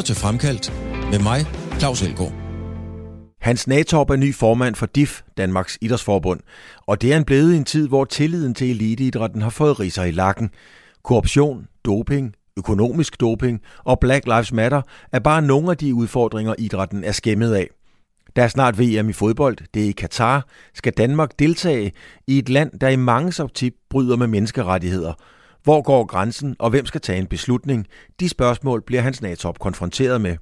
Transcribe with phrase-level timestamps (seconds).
[0.00, 0.72] lytter til Fremkaldt
[1.10, 1.46] med mig,
[1.78, 2.32] Claus Elgaard.
[3.40, 6.40] Hans Natorp er ny formand for DIF, Danmarks Idrætsforbund,
[6.86, 10.04] og det er en blevet i en tid, hvor tilliden til eliteidrætten har fået riser
[10.04, 10.50] i lakken.
[11.04, 14.82] Korruption, doping, økonomisk doping og Black Lives Matter
[15.12, 17.68] er bare nogle af de udfordringer, idrætten er skæmmet af.
[18.36, 20.46] Der er snart VM i fodbold, det er i Katar.
[20.74, 21.92] Skal Danmark deltage
[22.26, 25.12] i et land, der i mange optik bryder med menneskerettigheder?
[25.62, 27.86] Hvor går grænsen, og hvem skal tage en beslutning?
[28.20, 30.36] De spørgsmål bliver hans natop konfronteret med.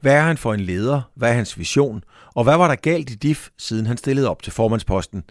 [0.00, 1.10] Hvad er han for en leder?
[1.14, 2.04] Hvad er hans vision?
[2.34, 5.24] Og hvad var der galt i DIF, siden han stillede op til formandsposten?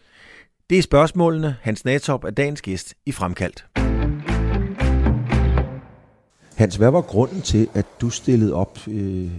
[0.69, 3.65] Det er spørgsmålene, Hans Natop er dagens gæst i Fremkaldt.
[6.55, 9.31] Hans, hvad var grunden til, at du stillede op øh,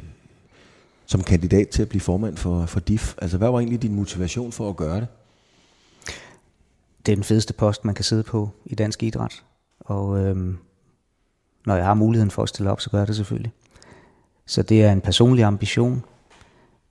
[1.06, 3.14] som kandidat til at blive formand for, for DIF?
[3.18, 5.08] Altså, hvad var egentlig din motivation for at gøre det?
[7.06, 9.42] Det er den fedeste post, man kan sidde på i dansk idræt.
[9.80, 10.56] Og øhm,
[11.66, 13.52] når jeg har muligheden for at stille op, så gør jeg det selvfølgelig.
[14.46, 16.04] Så det er en personlig ambition.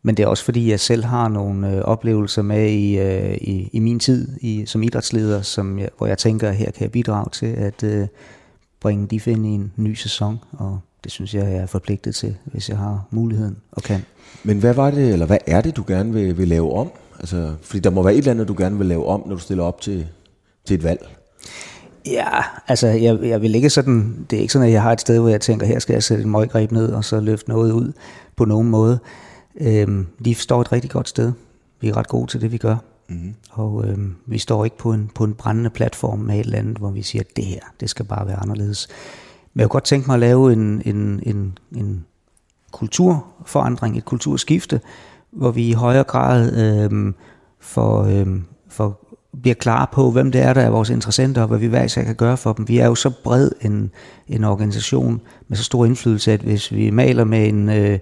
[0.01, 3.69] Men det er også fordi, jeg selv har nogle øh, oplevelser med i, øh, i,
[3.73, 6.91] i min tid i, som idrætsleder, som jeg, hvor jeg tænker, at her kan jeg
[6.91, 8.07] bidrage til at øh,
[8.79, 10.39] bringe de ind i en ny sæson.
[10.51, 14.05] Og det synes jeg, jeg er forpligtet til, hvis jeg har muligheden og kan.
[14.43, 16.91] Men hvad var det, eller hvad er det, du gerne vil, vil lave om?
[17.19, 19.41] Altså, fordi der må være et eller andet, du gerne vil lave om, når du
[19.41, 20.07] stiller op til,
[20.65, 21.15] til et valg.
[22.05, 25.01] Ja, altså jeg, jeg vil ikke sådan, det er ikke sådan, at jeg har et
[25.01, 27.71] sted, hvor jeg tænker, her skal jeg sætte en møggreb ned, og så løfte noget
[27.71, 27.91] ud
[28.35, 28.99] på nogen måde.
[29.61, 31.31] Øhm, de står et rigtig godt sted.
[31.81, 32.75] Vi er ret gode til det, vi gør.
[33.09, 33.33] Mm-hmm.
[33.51, 36.77] Og øhm, vi står ikke på en, på en brændende platform med et eller andet,
[36.77, 38.87] hvor vi siger, at det her, det skal bare være anderledes.
[39.53, 42.05] Men jeg kunne godt tænke mig at lave en, en, en, en
[42.71, 44.81] kulturforandring, et kulturskifte,
[45.31, 47.15] hvor vi i højere grad øhm,
[47.59, 49.04] får, øhm, får
[49.41, 52.03] bliver klar på, hvem det er, der er vores interessenter, og hvad vi hver især
[52.03, 52.67] kan gøre for dem.
[52.67, 53.91] Vi er jo så bred en,
[54.28, 58.00] en organisation med så stor indflydelse, at hvis vi maler med en, øh,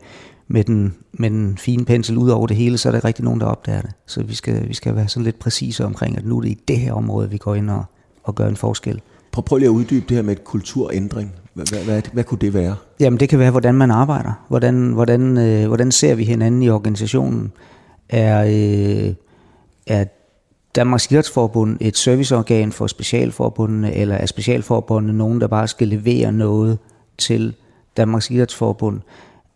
[0.47, 3.25] med, den, med den fine pensel ud over det hele, så er der ikke rigtig
[3.25, 3.91] nogen, der opdager det.
[4.05, 6.57] Så vi skal, vi skal være sådan lidt præcise omkring, at nu er det i
[6.67, 7.83] det her område, vi går ind og,
[8.23, 9.01] og gør en forskel.
[9.31, 11.33] Prøv, prøv lige at uddybe det her med et kulturændring.
[11.53, 12.75] Hvad, hvad, hvad, hvad kunne det være?
[12.99, 14.45] Jamen det kan være, hvordan man arbejder.
[14.47, 17.51] Hvordan, hvordan, øh, hvordan ser vi hinanden i organisationen?
[18.09, 19.13] Er, øh,
[19.87, 20.05] er
[20.75, 26.79] Danmarks Idrætsforbund et serviceorgan for specialforbundene, eller er specialforbundene nogen, der bare skal levere noget
[27.17, 27.55] til
[27.97, 29.01] Danmarks Idrætsforbund,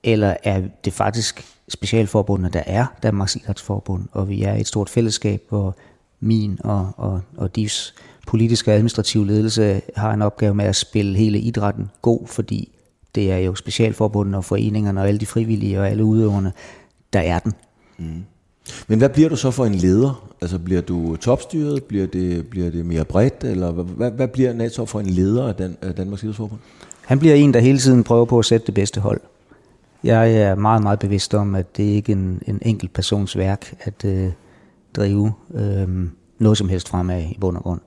[0.03, 5.43] eller er det faktisk specialforbundene, der er Danmarks Idrætsforbund, og vi er et stort fællesskab,
[5.49, 5.75] hvor
[6.19, 7.95] min og, og, og DIFs
[8.27, 12.71] politiske og administrative ledelse har en opgave med at spille hele idrætten god, fordi
[13.15, 16.53] det er jo specialforbundene og foreningerne og alle de frivillige og alle udøverne,
[17.13, 17.53] der er den.
[17.97, 18.25] Mm.
[18.87, 20.29] Men hvad bliver du så for en leder?
[20.41, 21.83] Altså bliver du topstyret?
[21.83, 23.43] Bliver det, bliver det mere bredt?
[23.43, 26.59] Eller hvad, hvad bliver NATO for en leder af, Dan, af Danmarks Idrætsforbund?
[27.05, 29.21] Han bliver en, der hele tiden prøver på at sætte det bedste hold.
[30.03, 33.75] Jeg er meget, meget bevidst om, at det ikke er en, en enkelt persons værk
[33.79, 34.31] at øh,
[34.95, 35.87] drive øh,
[36.39, 37.81] noget som helst fremad i bund og grund.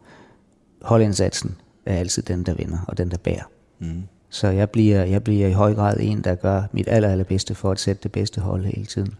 [0.83, 3.51] Holdindsatsen er altid den, der vinder, og den, der bærer.
[3.79, 4.03] Mm.
[4.31, 7.71] Så jeg bliver, jeg bliver i høj grad en, der gør mit aller, allerbedste for
[7.71, 9.15] at sætte det bedste hold hele tiden.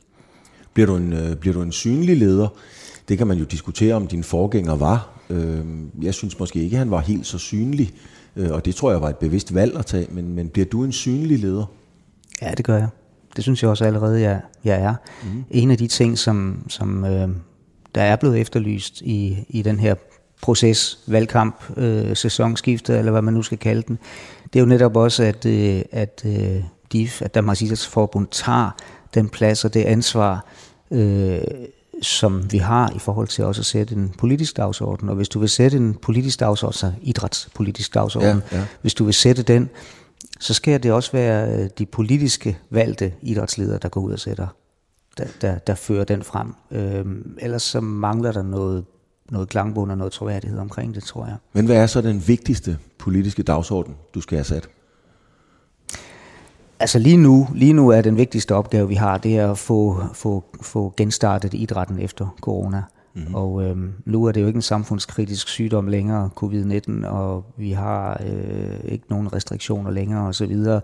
[0.75, 2.49] Bliver du en, øh, bliver du en synlig leder?
[3.09, 5.09] Det kan man jo diskutere, om din forgænger var.
[5.31, 5.65] Øh,
[6.03, 7.93] jeg synes måske ikke, at han var helt så synlig,
[8.37, 10.85] øh, og det tror jeg var et bevidst valg at tage, men, men bliver du
[10.85, 11.65] en synlig leder?
[12.43, 12.89] Ja, det gør jeg.
[13.37, 14.95] Det synes jeg også allerede, jeg, jeg er.
[15.23, 15.45] Mm.
[15.51, 17.29] En af de ting, som, som øh,
[17.95, 19.95] der er blevet efterlyst i, i den her
[20.43, 23.99] proces, valgkamp, øh, sæsonskifte, eller hvad man nu skal kalde den,
[24.53, 28.71] det er jo netop også, at, øh, at øh, DIF, at Danmarks Idrætsforbund tager
[29.15, 30.47] den plads og det ansvar,
[30.91, 31.41] øh,
[32.03, 35.09] som vi har i forhold til også at sætte en politisk dagsorden.
[35.09, 38.65] Og hvis du vil sætte en politisk dagsorden, altså idrætspolitisk dagsorden, ja, ja.
[38.81, 39.71] hvis du vil sætte den,
[40.41, 44.47] så skal det også være øh, de politiske valgte idrætsledere, der går ud og sætter,
[45.19, 46.55] der, der, der fører den frem.
[46.71, 48.85] Øhm, ellers så mangler der noget,
[49.31, 51.37] noget klangbund og noget troværdighed omkring det, tror jeg.
[51.53, 54.69] Men hvad er så den vigtigste politiske dagsorden, du skal have sat?
[56.81, 60.05] Altså lige nu, lige nu er den vigtigste opgave, vi har, det er at få,
[60.15, 62.83] få, få genstartet idrætten efter corona.
[63.15, 63.35] Mm-hmm.
[63.35, 68.23] Og øhm, nu er det jo ikke en samfundskritisk sygdom længere, covid-19, og vi har
[68.27, 70.83] øh, ikke nogen restriktioner længere osv., og,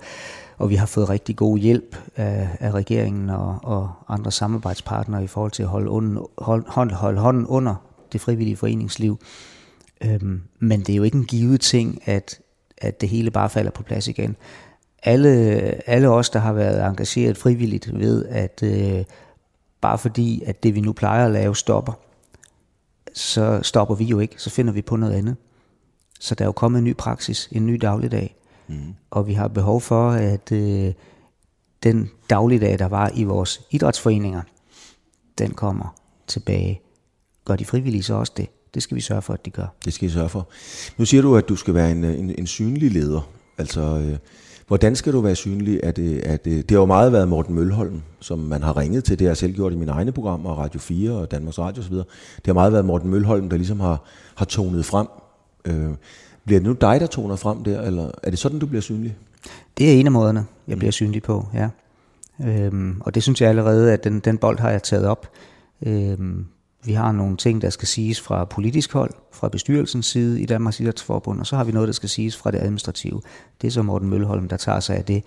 [0.58, 5.26] og vi har fået rigtig god hjælp af, af regeringen og, og andre samarbejdspartnere i
[5.26, 7.75] forhold til at holde, under, hold, hold, holde hånden under
[8.12, 9.19] det frivillige foreningsliv.
[10.04, 12.40] Øhm, men det er jo ikke en givet ting, at,
[12.78, 14.37] at det hele bare falder på plads igen
[15.06, 15.31] alle,
[15.88, 19.05] alle os, der har været engageret frivilligt, ved, at øh,
[19.81, 21.93] bare fordi, at det vi nu plejer at lave stopper,
[23.14, 25.37] så stopper vi jo ikke, så finder vi på noget andet.
[26.20, 28.37] Så der er jo kommet en ny praksis, en ny dagligdag,
[28.69, 28.94] mm.
[29.11, 30.93] og vi har behov for, at øh,
[31.82, 34.43] den dagligdag, der var i vores idrætsforeninger,
[35.38, 35.94] den kommer
[36.26, 36.81] tilbage.
[37.44, 38.49] Gør de frivillige så også det?
[38.75, 39.67] Det skal vi sørge for, at de gør.
[39.85, 40.49] Det skal I sørge for.
[40.97, 43.31] Nu siger du, at du skal være en, en, en synlig leder.
[43.58, 44.19] Altså, øh,
[44.66, 45.80] hvordan skal du være synlig?
[45.82, 49.04] Er det, er det, det har jo meget været Morten Mølholm, som man har ringet
[49.04, 49.18] til.
[49.18, 51.94] Det har jeg selv gjort i mine egne programmer, Radio 4 og Danmarks Radio osv.
[51.94, 52.06] Det
[52.46, 54.02] har meget været Morten Mølholm, der ligesom har,
[54.34, 55.06] har tonet frem.
[55.64, 55.90] Øh,
[56.44, 59.16] bliver det nu dig, der toner frem der, eller er det sådan, du bliver synlig?
[59.78, 61.69] Det er en af måderne, jeg bliver synlig på, ja.
[62.46, 65.28] Øhm, og det synes jeg allerede, at den, den bold har jeg taget op.
[65.86, 66.46] Øhm,
[66.86, 70.80] vi har nogle ting, der skal siges fra politisk hold, fra bestyrelsens side i Danmarks
[70.80, 73.20] Idrætsforbund, og så har vi noget, der skal siges fra det administrative.
[73.60, 75.24] Det er så Morten Mølholm, der tager sig af det.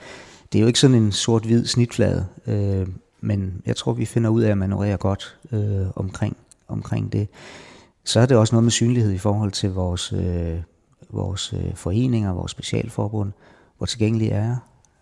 [0.51, 2.87] Det er jo ikke sådan en sort-hvid snitflade, øh,
[3.21, 7.27] men jeg tror, vi finder ud af at manøvrere godt øh, omkring, omkring det.
[8.03, 10.57] Så er det også noget med synlighed i forhold til vores, øh,
[11.09, 13.31] vores øh, foreninger, vores specialforbund.
[13.77, 14.57] Hvor tilgængelig er jeg?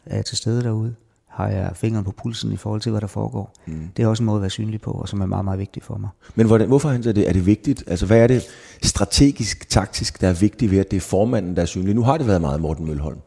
[0.05, 0.95] Er jeg til stede derude?
[1.37, 3.53] Har jeg fingeren på pulsen i forhold til, hvad der foregår.
[3.65, 3.89] Mm.
[3.97, 5.85] Det er også en måde at være synlig på, og som er meget, meget vigtigt
[5.85, 6.09] for mig.
[6.35, 7.83] Men hvordan, hvorfor er det, er det vigtigt?
[7.87, 8.43] Altså, hvad er det
[8.83, 11.95] strategisk, taktisk, der er vigtigt ved, at det er formanden, der er synlig?
[11.95, 13.19] Nu har det været meget Morten Mølholm.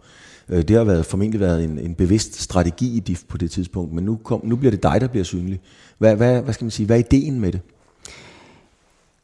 [0.49, 3.93] Øh, det har været, formentlig været en, en bevidst strategi i DIF på det tidspunkt,
[3.93, 5.61] men nu, kom, nu bliver det dig, der bliver synlig.
[5.99, 6.87] Hvad, hvad, hvad skal man sige?
[6.87, 7.61] Hvad er ideen med det?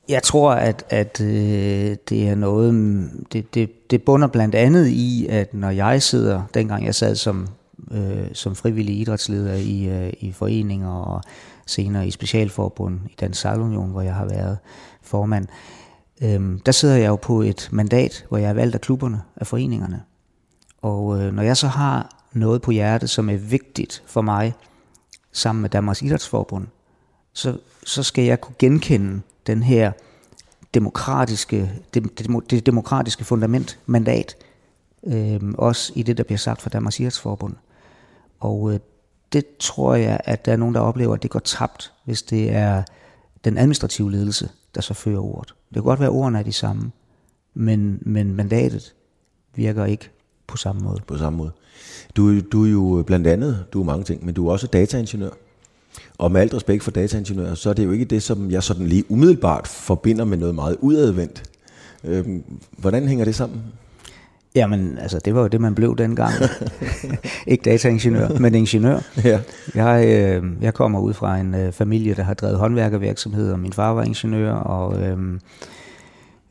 [0.09, 2.75] Jeg tror, at, at øh, det er noget,
[3.33, 7.49] det, det, det bunder blandt andet i, at når jeg sidder, dengang jeg sad som
[7.91, 11.23] øh, som frivillig idrætsleder i, øh, i foreninger og
[11.67, 14.59] senere i specialforbund i Dansk Sejlunion, hvor jeg har været
[15.03, 15.47] formand.
[16.23, 19.47] Øh, der sidder jeg jo på et mandat, hvor jeg er valgt af klubberne, af
[19.47, 20.03] foreningerne.
[20.83, 24.55] Og øh, når jeg så har noget på hjertet, som er vigtigt for mig,
[25.33, 26.67] sammen med Danmarks Idrætsforbund,
[27.33, 29.93] så, så skal jeg kunne genkende den her
[30.75, 34.37] demokratiske, det, det, det demokratiske fundament, mandat,
[35.07, 37.55] øh, også i det, der bliver sagt fra Danmarks Idrætsforbund.
[38.41, 38.81] Og øh,
[39.33, 42.51] det tror jeg, at der er nogen, der oplever, at det går tabt, hvis det
[42.51, 42.83] er
[43.45, 45.55] den administrative ledelse, der så fører ordet.
[45.69, 46.91] Det kan godt være, at ordene er de samme,
[47.55, 48.95] men, men mandatet
[49.55, 50.11] virker ikke
[50.47, 51.01] på samme måde.
[51.07, 51.51] På samme måde.
[52.17, 55.31] Du, du er jo blandt andet, du er mange ting, men du er også dataingeniør.
[56.19, 58.87] Og med alt respekt for dataingeniører, så er det jo ikke det, som jeg sådan
[58.87, 61.51] lige umiddelbart forbinder med noget meget udadvendt.
[62.05, 62.45] Øhm,
[62.79, 63.63] hvordan hænger det sammen?
[64.57, 66.33] Jamen, altså, det var jo det, man blev dengang.
[67.47, 68.99] ikke dataingeniør, men ingeniør.
[69.25, 69.41] Ja.
[69.75, 73.73] Jeg, øh, jeg kommer ud fra en øh, familie, der har drevet håndværkervirksomhed, og min
[73.73, 75.19] far var ingeniør, og øh,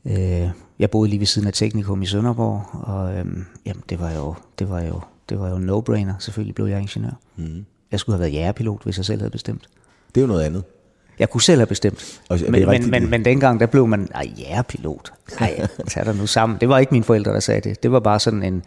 [0.05, 0.49] øh,
[0.79, 3.25] jeg boede lige ved siden af Teknikum i Sønderborg, og øh,
[3.65, 6.13] jamen, det var jo, det var jo, det var jo no-brainer.
[6.19, 7.19] Selvfølgelig blev jeg ingeniør.
[7.35, 7.65] Mm.
[7.91, 9.67] Jeg skulle have været jægerpilot, hvis jeg selv havde bestemt.
[10.15, 10.63] Det er jo noget andet.
[11.19, 12.21] Jeg kunne selv have bestemt.
[12.29, 12.91] Og det men, rigtigt?
[12.91, 15.13] men, men, men dengang, der blev man, ej, ja, pilot.
[15.39, 16.57] Ej, tag dig nu sammen.
[16.61, 17.83] Det var ikke mine forældre, der sagde det.
[17.83, 18.63] Det var bare sådan en,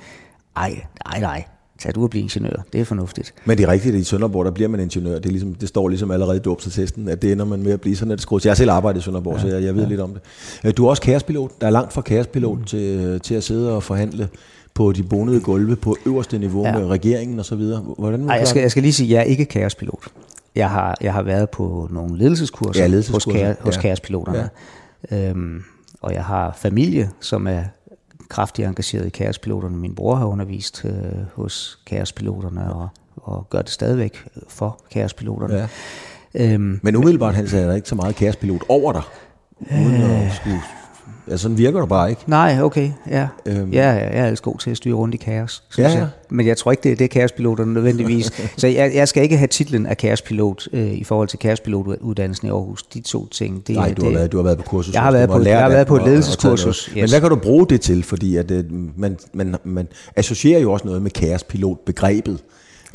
[0.56, 1.44] ej, ej, nej,
[1.78, 2.56] tag du at blive ingeniør.
[2.72, 3.34] Det er fornuftigt.
[3.44, 5.14] Men det er rigtigt, at i Sønderborg, der bliver man ingeniør.
[5.14, 7.80] Det, er ligesom, det står ligesom allerede i dåbsatesten, at det ender man med at
[7.80, 9.82] blive sådan, at det Jeg har selv arbejdet i Sønderborg, ja, så jeg, jeg ved
[9.82, 9.88] ja.
[9.88, 10.20] lidt om det.
[10.64, 11.60] Øh, du er også kærespilot.
[11.60, 12.64] Der er langt fra kærespilot mm.
[12.64, 14.28] til, til at sidde og forhandle
[14.74, 16.78] på de bonede gulve på øverste niveau ja.
[16.78, 17.80] med regeringen og så videre.
[17.98, 20.08] Hvordan Ej, jeg, skal, jeg skal lige sige, at jeg er ikke kærespilot.
[20.54, 23.54] Jeg har, jeg har været på nogle ledelseskurser, ja, ledelseskurser.
[23.62, 24.48] hos, kære, hos ja.
[25.10, 25.30] Ja.
[25.30, 25.62] Øhm,
[26.00, 27.62] og jeg har familie, som er
[28.28, 29.76] kraftigt engageret i kærespiloterne.
[29.76, 30.92] Min bror har undervist øh,
[31.34, 35.54] hos kærespiloterne og, og gør det stadigvæk for kærespiloterne.
[35.54, 35.68] Ja.
[36.34, 39.02] Øhm, Men umiddelbart, Hans, er der ikke så meget kærespilot over dig,
[39.60, 40.60] uden øh, at skulle
[41.30, 42.22] Ja, sådan virker det bare ikke.
[42.26, 43.28] Nej, okay, ja.
[43.46, 43.72] Øhm.
[43.72, 45.98] ja jeg er altså god til at styre rundt i kaos, synes ja, ja.
[45.98, 46.08] jeg.
[46.30, 48.32] Men jeg tror ikke, det er det kaospiloterne nødvendigvis.
[48.56, 52.50] så jeg, jeg skal ikke have titlen af kaospilot øh, i forhold til kaospilotuddannelsen i
[52.50, 52.82] Aarhus.
[52.82, 53.66] De to ting.
[53.66, 54.94] Det, Nej, du, det, har været, du har været på kursus.
[54.94, 56.84] Jeg har været på, jeg har været på et ledelseskursus.
[56.84, 56.94] Yes.
[56.94, 58.02] Men hvad kan du bruge det til?
[58.02, 58.64] Fordi at, øh,
[58.96, 62.38] man, man, man associerer jo også noget med kaospilot-begrebet.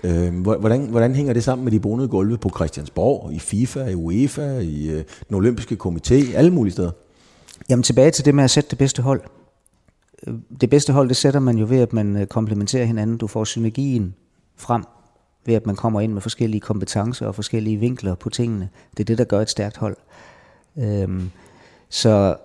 [0.03, 3.95] Øh, hvordan, hvordan hænger det sammen med de bonede gulve på Christiansborg, i FIFA, i
[3.95, 6.91] UEFA, i øh, den olympiske komité, alle mulige steder?
[7.69, 9.21] Jamen tilbage til det med at sætte det bedste hold.
[10.61, 13.17] Det bedste hold, det sætter man jo ved, at man øh, komplementerer hinanden.
[13.17, 14.15] Du får synergien
[14.55, 14.83] frem
[15.45, 18.69] ved, at man kommer ind med forskellige kompetencer og forskellige vinkler på tingene.
[18.91, 19.97] Det er det, der gør et stærkt hold.
[20.77, 21.31] Øhm,
[21.89, 22.35] så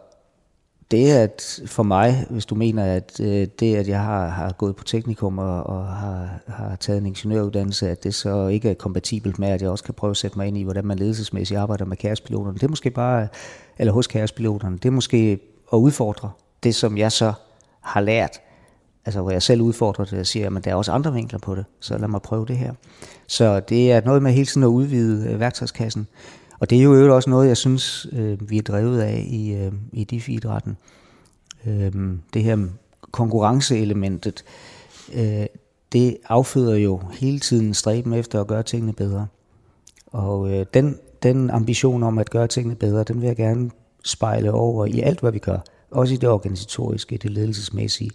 [0.91, 4.77] det at for mig, hvis du mener, at øh, det, at jeg har, har gået
[4.77, 9.39] på teknikum og, og har, har taget en ingeniøruddannelse, at det så ikke er kompatibelt
[9.39, 11.85] med, at jeg også kan prøve at sætte mig ind i, hvordan man ledelsesmæssigt arbejder
[11.85, 12.55] med kærespiloterne.
[12.55, 13.29] Det er måske bare,
[13.79, 15.39] eller hos kærespiloterne, det er måske
[15.73, 16.31] at udfordre
[16.63, 17.33] det, som jeg så
[17.81, 18.41] har lært.
[19.07, 21.55] Altså hvor jeg selv udfordrer det og siger, at der er også andre vinkler på
[21.55, 22.73] det, så lad mig prøve det her.
[23.27, 26.07] Så det er noget med hele tiden at udvide øh, værktøjskassen.
[26.61, 29.73] Og det er jo også noget, jeg synes, øh, vi er drevet af i, øh,
[29.93, 30.77] i DIF-idrætten.
[31.67, 31.93] Øh,
[32.35, 32.67] det her
[33.11, 34.45] konkurrenceelementet.
[35.15, 35.47] Øh,
[35.93, 39.27] det afføder jo hele tiden stræben efter at gøre tingene bedre.
[40.07, 43.71] Og øh, den, den ambition om at gøre tingene bedre, den vil jeg gerne
[44.05, 45.59] spejle over i alt, hvad vi gør.
[45.91, 48.11] Også i det organisatoriske, det ledelsesmæssige,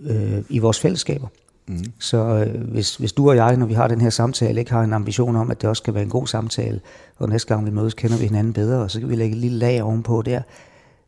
[0.00, 1.28] øh, i vores fællesskaber.
[1.70, 1.84] Mm.
[1.98, 4.82] Så øh, hvis, hvis du og jeg, når vi har den her samtale, ikke har
[4.82, 6.80] en ambition om, at det også skal være en god samtale,
[7.18, 9.40] og næste gang vi mødes, kender vi hinanden bedre, og så kan vi lægge et
[9.40, 10.42] lille lag ovenpå der,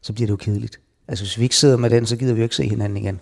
[0.02, 0.80] så bliver det jo kedeligt.
[1.08, 3.20] Altså hvis vi ikke sidder med den, så gider vi jo ikke se hinanden igen.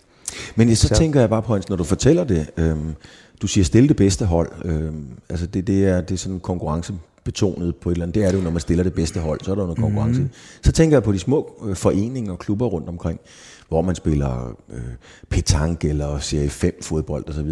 [0.57, 2.95] Men så, så tænker jeg bare på, når du fortæller det, øhm,
[3.43, 7.77] du siger stille det bedste hold, øhm, altså det, det, er, det er sådan konkurrencebetonet
[7.77, 9.51] på et eller andet, det er det jo, når man stiller det bedste hold, så
[9.51, 10.21] er der noget konkurrence.
[10.21, 10.31] Mm.
[10.63, 13.21] Så tænker jeg på de små øh, foreninger og klubber rundt omkring,
[13.71, 14.81] hvor man spiller øh,
[15.29, 17.51] petanque eller serie 5 fodbold osv.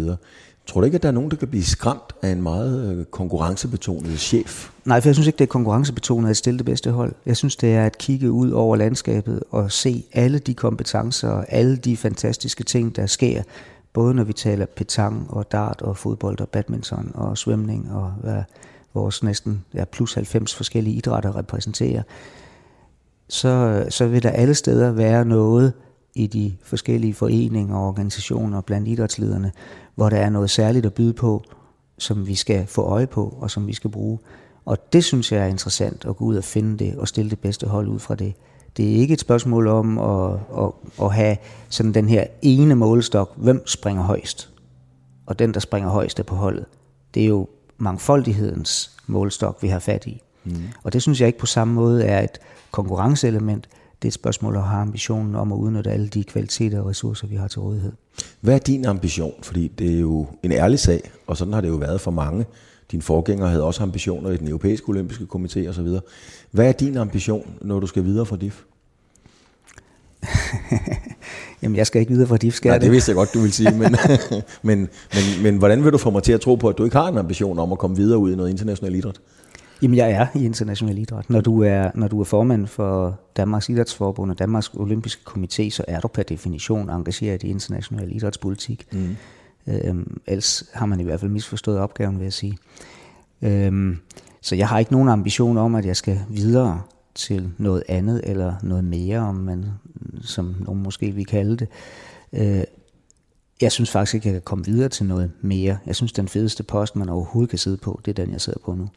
[0.67, 3.05] Tror du ikke, at der er nogen, der kan blive skræmt af en meget øh,
[3.05, 4.69] konkurrencebetonet chef?
[4.85, 7.13] Nej, for jeg synes ikke, det er konkurrencebetonet at stille det bedste hold.
[7.25, 11.45] Jeg synes, det er at kigge ud over landskabet og se alle de kompetencer og
[11.47, 13.43] alle de fantastiske ting, der sker.
[13.93, 18.43] Både når vi taler petang og dart og fodbold og badminton og svømning og hvad
[18.93, 22.01] vores næsten ja, plus 90 forskellige idrætter repræsenterer.
[23.29, 25.73] Så, så vil der alle steder være noget,
[26.15, 29.51] i de forskellige foreninger og organisationer blandt idrætslederne,
[29.95, 31.43] hvor der er noget særligt at byde på,
[31.97, 34.19] som vi skal få øje på og som vi skal bruge.
[34.65, 37.39] Og det synes jeg er interessant at gå ud og finde det og stille det
[37.39, 38.33] bedste hold ud fra det.
[38.77, 41.37] Det er ikke et spørgsmål om at, at, at have
[41.69, 44.49] sådan den her ene målestok, hvem springer højst.
[45.25, 46.65] Og den, der springer højst er på holdet.
[47.13, 47.47] Det er jo
[47.77, 50.21] mangfoldighedens målestok, vi har fat i.
[50.43, 50.55] Mm.
[50.83, 52.39] Og det synes jeg ikke på samme måde er et
[52.71, 53.69] konkurrenceelement,
[54.01, 57.27] det er et spørgsmål at have ambitionen om at udnytte alle de kvaliteter og ressourcer,
[57.27, 57.91] vi har til rådighed.
[58.41, 59.33] Hvad er din ambition?
[59.41, 62.45] Fordi det er jo en ærlig sag, og sådan har det jo været for mange.
[62.91, 65.87] Din forgænger havde også ambitioner i den europæiske olympiske komité osv.
[66.51, 68.63] Hvad er din ambition, når du skal videre fra DIF?
[71.61, 72.83] Jamen, jeg skal ikke videre fra DIF, skal Nej, det?
[72.83, 73.95] det vidste jeg godt, du vil sige, men,
[74.63, 76.97] men, men, men hvordan vil du få mig til at tro på, at du ikke
[76.97, 79.19] har en ambition om at komme videre ud i noget international idræt?
[79.81, 81.29] Jamen, jeg er i international idræt.
[81.29, 85.83] Når du er, når du er formand for Danmarks Idrætsforbund og Danmarks Olympiske Komité, så
[85.87, 88.87] er du per definition engageret i international idrætspolitik.
[88.91, 89.15] Mm.
[89.67, 92.57] Øhm, ellers har man i hvert fald misforstået opgaven, vil jeg sige.
[93.41, 93.97] Øhm,
[94.41, 96.81] så jeg har ikke nogen ambition om, at jeg skal videre
[97.15, 99.65] til noget andet eller noget mere, om man,
[100.21, 101.67] som nogen måske vil kalde det.
[102.33, 102.63] Øh,
[103.61, 105.77] jeg synes faktisk ikke, at jeg kan komme videre til noget mere.
[105.85, 108.59] Jeg synes, den fedeste post, man overhovedet kan sidde på, det er den, jeg sidder
[108.65, 108.89] på nu.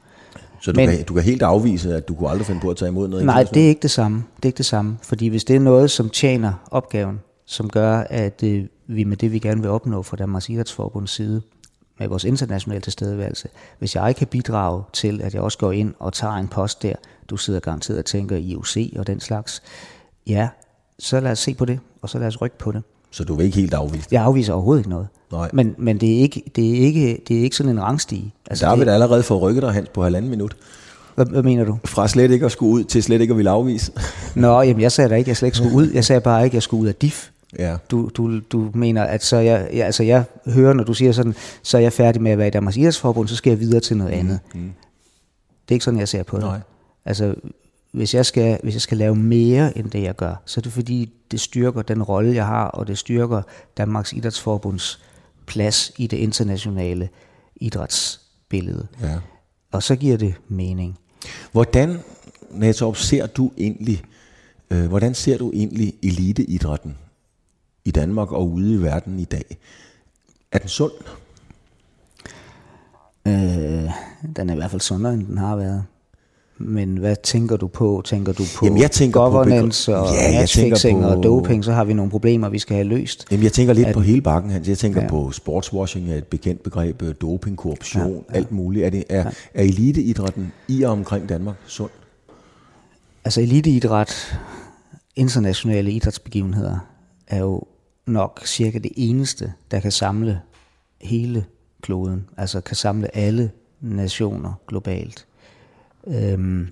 [0.63, 2.77] Så du, Men, kan, du kan helt afvise, at du kunne aldrig finde på at
[2.77, 3.27] tage imod noget?
[3.27, 4.25] Nej, det er ikke det samme.
[4.37, 4.99] Det er ikke det samme.
[5.03, 9.33] Fordi hvis det er noget, som tjener opgaven, som gør, at øh, vi med det,
[9.33, 11.43] vi gerne vil opnå fra Danmarks Idrætsforbunds side,
[11.99, 16.13] med vores internationale tilstedeværelse, hvis jeg kan bidrage til, at jeg også går ind og
[16.13, 16.95] tager en post der,
[17.31, 19.63] du sidder garanteret og tænker IOC og den slags,
[20.27, 20.49] ja,
[20.99, 22.83] så lad os se på det, og så lad os rykke på det.
[23.13, 24.13] Så du vil ikke helt afvise det?
[24.13, 25.09] Jeg afviser overhovedet ikke noget.
[25.33, 25.51] Nej.
[25.53, 28.35] Men, men det, er ikke, det, er ikke, det er ikke sådan en rangstige.
[28.51, 30.57] Altså, der har vi da allerede fået rykket dig, Hans, på halvanden minut.
[31.15, 31.79] Hvad, hvad mener du?
[31.85, 33.93] Fra slet ikke at skulle ud til slet ikke at ville afvise.
[34.35, 35.91] Nå, jamen jeg sagde da ikke, at jeg slet ikke skulle ud.
[35.91, 37.31] Jeg sagde bare ikke, at jeg skulle ud af DIF.
[37.59, 37.77] Ja.
[37.91, 41.35] Du, du, du mener, at så jeg, jeg, altså jeg hører, når du siger sådan,
[41.63, 43.97] så er jeg færdig med at være i Danmarks Idrætsforbund, så skal jeg videre til
[43.97, 44.39] noget mm, andet.
[44.55, 44.61] Mm.
[45.63, 46.45] Det er ikke sådan, jeg ser på det.
[46.45, 46.61] Nej.
[47.05, 47.35] Altså,
[47.93, 50.73] hvis jeg, skal, hvis jeg skal lave mere end det, jeg gør, så er det
[50.73, 53.43] fordi, det styrker den rolle, jeg har, og det styrker
[53.77, 55.03] Danmarks Idrætsforbunds
[55.47, 57.09] plads i det internationale
[57.57, 58.87] idrætsbillede.
[59.03, 59.19] Ja.
[59.73, 60.99] Og så giver det mening.
[61.53, 61.99] Hvordan,
[62.51, 64.03] Natorp, ser du egentlig,
[64.71, 66.97] øh, hvordan ser du egentlig eliteidrætten
[67.85, 69.57] i Danmark og ude i verden i dag?
[70.53, 70.93] Er den sund?
[73.27, 73.91] Øh,
[74.37, 75.85] den er i hvert fald sundere, end den har været.
[76.65, 78.03] Men hvad tænker du på?
[78.05, 81.73] Tænker du på Jamen, jeg tænker governance på, og ja, matchfixing på, og doping, så
[81.73, 83.27] har vi nogle problemer, vi skal have løst.
[83.31, 84.69] Jamen, jeg tænker lidt at, på hele bakken, Hans.
[84.69, 85.09] Jeg tænker ja.
[85.09, 88.37] på sportswashing er et bekendt begreb, øh, doping, korruption, ja, ja.
[88.37, 88.87] alt muligt.
[88.87, 89.31] Er, det, er, ja.
[89.55, 91.91] er eliteidrætten i og omkring Danmark sund?
[93.25, 94.39] Altså eliteidræt,
[95.17, 96.79] internationale idrætsbegivenheder,
[97.27, 97.63] er jo
[98.07, 100.41] nok cirka det eneste, der kan samle
[101.01, 101.45] hele
[101.83, 103.51] kloden, altså kan samle alle
[103.81, 105.27] nationer globalt.
[106.07, 106.69] Øhm,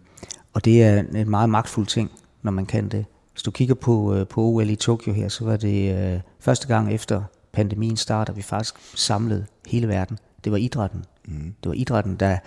[0.52, 2.10] og det er en meget magtfuld ting,
[2.42, 3.04] når man kan det.
[3.32, 6.68] Hvis du kigger på, øh, på OL i Tokyo her, så var det øh, første
[6.68, 7.22] gang efter
[7.52, 10.18] pandemien starter, vi faktisk samlede hele verden.
[10.44, 11.04] Det var idrætten.
[11.24, 11.54] Mm.
[11.62, 12.38] Det var idrætten, der,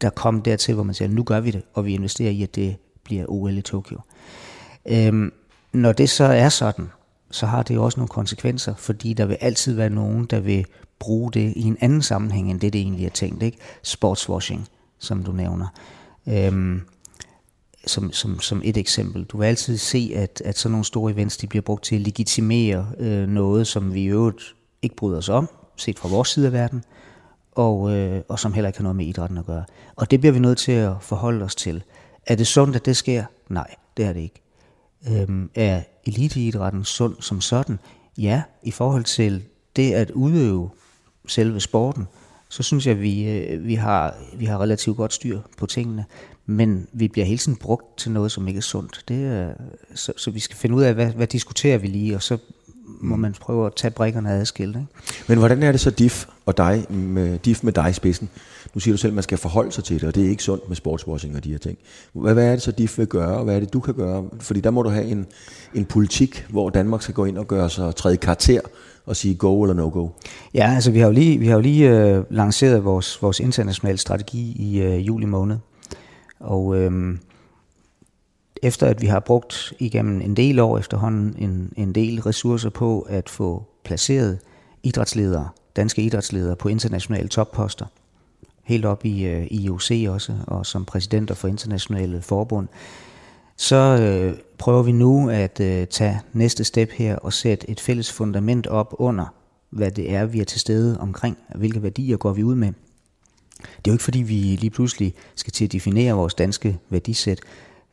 [0.00, 2.54] der kom dertil, hvor man siger, nu gør vi det, og vi investerer i, at
[2.54, 4.00] det bliver OL i Tokyo.
[4.86, 5.32] Øhm,
[5.72, 6.88] når det så er sådan,
[7.30, 10.64] så har det jo også nogle konsekvenser, fordi der vil altid være nogen, der vil
[10.98, 13.42] bruge det i en anden sammenhæng, end det, det egentlig er tænkt.
[13.42, 13.58] Ikke?
[13.82, 14.68] Sportswashing
[15.00, 15.66] som du nævner.
[16.28, 16.80] Øhm,
[17.86, 19.24] som, som, som et eksempel.
[19.24, 22.00] Du vil altid se, at, at sådan nogle store events, de bliver brugt til at
[22.00, 26.46] legitimere øh, noget, som vi i øvrigt ikke bryder os om, set fra vores side
[26.46, 26.84] af verden,
[27.52, 29.64] og, øh, og som heller ikke har noget med idrætten at gøre.
[29.96, 31.82] Og det bliver vi nødt til at forholde os til.
[32.26, 33.24] Er det sundt, at det sker?
[33.48, 34.42] Nej, det er det ikke.
[35.10, 37.78] Øhm, er eliteidrætten sund som sådan?
[38.18, 39.44] Ja, i forhold til
[39.76, 40.70] det at udøve
[41.26, 42.06] selve sporten,
[42.50, 46.04] så synes jeg, at vi, øh, vi, har, vi har relativt godt styr på tingene.
[46.46, 49.04] Men vi bliver hele tiden brugt til noget, som ikke er sundt.
[49.08, 49.52] Det
[49.94, 52.38] så, så vi skal finde ud af, hvad, hvad diskuterer vi lige, og så
[53.00, 54.76] må man prøve at tage brikkerne adskilt.
[54.76, 54.88] Ikke?
[55.26, 58.28] Men hvordan er det så DIF og dig, med, DIF med dig i spidsen?
[58.74, 60.42] Nu siger du selv, at man skal forholde sig til det, og det er ikke
[60.42, 61.78] sundt med sportswashing og de her ting.
[62.12, 64.24] Hvad, hvad er det så DIF vil gøre, og hvad er det du kan gøre?
[64.40, 65.26] Fordi der må du have en,
[65.74, 68.60] en politik, hvor Danmark skal gå ind og gøre sig tredje karakter
[69.06, 70.08] og sige go eller no go.
[70.54, 73.98] Ja, altså vi har jo lige, vi har jo lige øh, lanceret vores, vores internationale
[73.98, 75.56] strategi i øh, juli måned.
[76.40, 77.18] Og øh,
[78.62, 83.00] efter at vi har brugt igennem en del år efterhånden en, en del ressourcer på
[83.00, 84.38] at få placeret
[84.82, 87.86] idrætsledere, danske idrætsledere på internationale topposter,
[88.62, 92.68] helt op i øh, IOC også, og som præsidenter for internationale forbund,
[93.60, 98.12] så øh, prøver vi nu at øh, tage næste step her og sætte et fælles
[98.12, 99.34] fundament op under,
[99.70, 102.68] hvad det er, vi er til stede omkring, hvilke værdier går vi ud med.
[103.58, 107.40] Det er jo ikke fordi, vi lige pludselig skal til at definere vores danske værdisæt,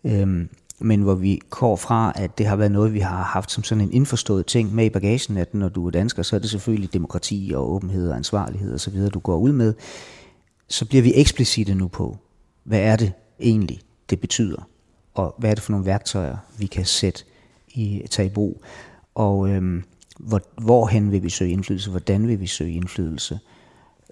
[0.04, 3.64] øhm, men hvor vi går fra, at det har været noget, vi har haft som
[3.64, 6.50] sådan en indforstået ting med i bagagen, at når du er dansker, så er det
[6.50, 9.74] selvfølgelig demokrati og åbenhed og ansvarlighed osv., du går ud med.
[10.68, 12.18] Så bliver vi eksplicite nu på,
[12.64, 14.68] hvad er det egentlig, det betyder,
[15.18, 17.24] og hvad er det for nogle værktøjer, vi kan sætte
[17.68, 18.64] i, tage i brug,
[19.16, 19.84] og øhm,
[20.20, 23.40] hvor, hvorhen vil vi søge indflydelse, hvordan vil vi søge indflydelse.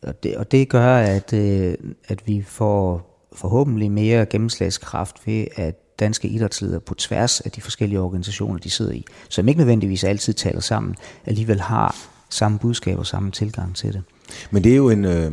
[0.03, 1.75] Og det, og det gør, at, øh,
[2.07, 7.99] at vi får forhåbentlig mere gennemslagskraft ved, at danske idrætsledere på tværs af de forskellige
[7.99, 10.95] organisationer, de sidder i, som ikke nødvendigvis altid taler sammen,
[11.25, 11.95] alligevel har
[12.29, 14.03] samme budskab og samme tilgang til det.
[14.51, 15.05] Men det er jo en...
[15.05, 15.31] Øh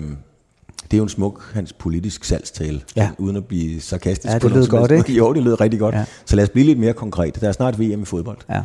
[0.92, 3.10] det er jo en smuk hans politisk salgstale, ja.
[3.18, 4.32] uden at blive sarkastisk.
[4.32, 5.12] Ja, det lød godt, ikke?
[5.18, 5.94] Jo, det lød rigtig godt.
[5.94, 6.04] Ja.
[6.24, 7.40] Så lad os blive lidt mere konkret.
[7.40, 8.38] Der er snart VM i fodbold.
[8.50, 8.62] Ja.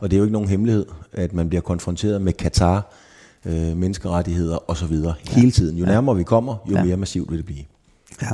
[0.00, 2.92] Og det er jo ikke nogen hemmelighed, at man bliver konfronteret med Katar,
[3.44, 4.92] øh, menneskerettigheder osv.
[4.92, 5.12] Ja.
[5.30, 5.76] hele tiden.
[5.78, 5.90] Jo ja.
[5.90, 6.84] nærmere vi kommer, jo ja.
[6.84, 7.64] mere massivt vil det blive.
[8.22, 8.28] Ja.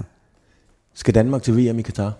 [0.95, 2.13] Skal Danmark til VM i Katar?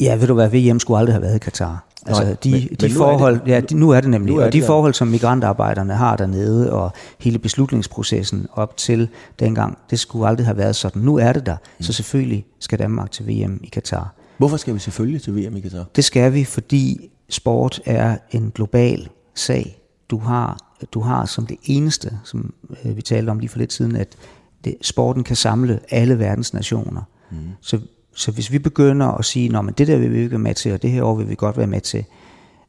[0.00, 1.85] Ja, ved du hvad, VM skulle aldrig have været i Katar.
[2.06, 4.34] Altså Nej, de, men- de men nu forhold, det- ja, de, nu er det nemlig,
[4.36, 9.78] er og de det forhold, som migrantarbejderne har dernede, og hele beslutningsprocessen op til dengang,
[9.90, 11.02] det skulle aldrig have været sådan.
[11.02, 11.82] Nu er det der, Mm.
[11.84, 14.14] så selvfølgelig skal Danmark til VM i Katar.
[14.38, 15.84] Hvorfor skal vi selvfølgelig til VM i Katar?
[15.96, 19.82] Det skal vi, fordi sport er en global sag.
[20.10, 20.58] Du har,
[20.94, 24.16] du har som det eneste, som øh, vi talte om lige for lidt siden, at
[24.64, 27.02] det, sporten kan samle alle verdens nationer.
[27.30, 27.36] Mm.
[27.60, 27.78] Så,
[28.16, 30.72] så hvis vi begynder at sige, at det der vil vi ikke være med til,
[30.72, 32.04] og det her år vil vi godt være med til,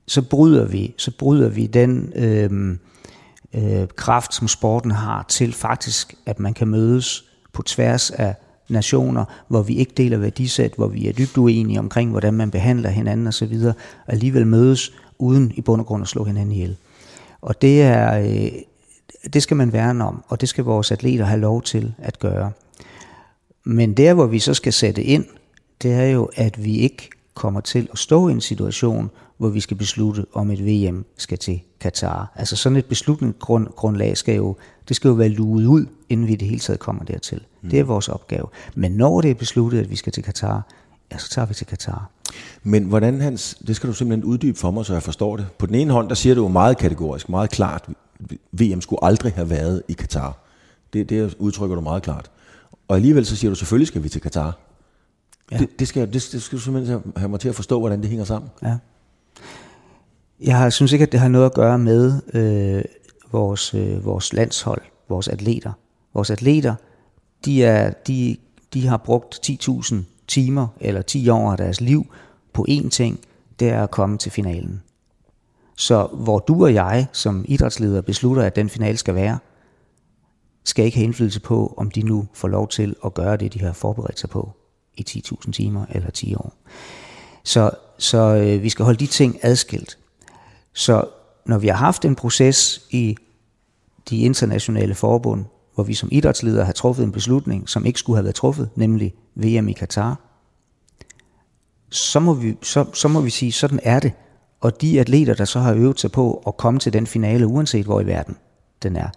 [0.08, 2.78] så bryder vi, så bryder vi den øh,
[3.54, 8.36] øh, kraft, som sporten har til faktisk, at man kan mødes på tværs af
[8.70, 12.90] nationer, hvor vi ikke deler værdisæt, hvor vi er dybt uenige omkring, hvordan man behandler
[12.90, 13.74] hinanden osv., og
[14.08, 16.78] alligevel mødes uden i bund og grund at slå hinanden ihjel.
[17.42, 18.52] Og det er, øh,
[19.34, 22.52] det skal man værne om, og det skal vores atleter have lov til at gøre.
[23.70, 25.26] Men der, hvor vi så skal sætte ind,
[25.82, 29.60] det er jo, at vi ikke kommer til at stå i en situation, hvor vi
[29.60, 32.32] skal beslutte, om et VM skal til Katar.
[32.36, 34.56] Altså sådan et beslutningsgrundlag skal jo,
[34.88, 37.42] det skal jo være luet ud, inden vi det hele taget kommer dertil.
[37.62, 37.70] Mm.
[37.70, 38.48] Det er vores opgave.
[38.76, 40.62] Men når det er besluttet, at vi skal til Katar,
[41.12, 42.10] ja, så tager vi til Katar.
[42.64, 45.48] Men hvordan, Hans, det skal du simpelthen uddybe for mig, så jeg forstår det.
[45.58, 47.90] På den ene hånd, der siger du jo meget kategorisk, meget klart,
[48.52, 50.38] VM skulle aldrig have været i Katar.
[50.94, 52.32] Det, det udtrykker du meget klart.
[52.88, 54.58] Og alligevel så siger du, selvfølgelig skal vi til Katar.
[55.52, 55.58] Ja.
[55.58, 58.10] Det, det, skal, det, det skal du simpelthen have mig til at forstå, hvordan det
[58.10, 58.52] hænger sammen.
[58.64, 58.78] Ja.
[60.42, 62.84] Jeg synes ikke, at det har noget at gøre med øh,
[63.32, 65.72] vores, øh, vores landshold, vores atleter.
[66.14, 66.76] Vores atleter,
[67.46, 68.38] de, er, de,
[68.74, 69.96] de har brugt 10.000
[70.28, 72.06] timer eller 10 år af deres liv
[72.54, 73.20] på én ting,
[73.60, 74.82] det er at komme til finalen.
[75.76, 79.40] Så hvor du og jeg som idrætsleder beslutter, at den finale skal være,
[80.68, 83.60] skal ikke have indflydelse på, om de nu får lov til at gøre det, de
[83.60, 84.52] har forberedt sig på
[84.94, 86.54] i 10.000 timer eller 10 år.
[87.44, 89.98] Så, så øh, vi skal holde de ting adskilt.
[90.74, 91.06] Så
[91.46, 93.18] når vi har haft en proces i
[94.10, 98.24] de internationale forbund, hvor vi som idrætsledere har truffet en beslutning, som ikke skulle have
[98.24, 100.20] været truffet, nemlig VM i Katar,
[101.90, 104.12] så må vi, så, så må vi sige, sådan er det.
[104.62, 107.86] Og de atleter, der så har øvet sig på at komme til den finale, uanset
[107.86, 108.38] hvor i verden
[108.84, 109.10] den er,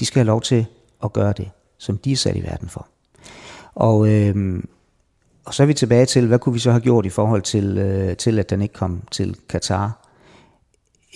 [0.00, 0.66] de skal have lov til
[1.04, 2.86] at gøre det, som de er sat i verden for.
[3.74, 4.62] Og, øh,
[5.44, 7.78] og så er vi tilbage til, hvad kunne vi så have gjort i forhold til,
[7.78, 10.04] øh, til at den ikke kom til Katar?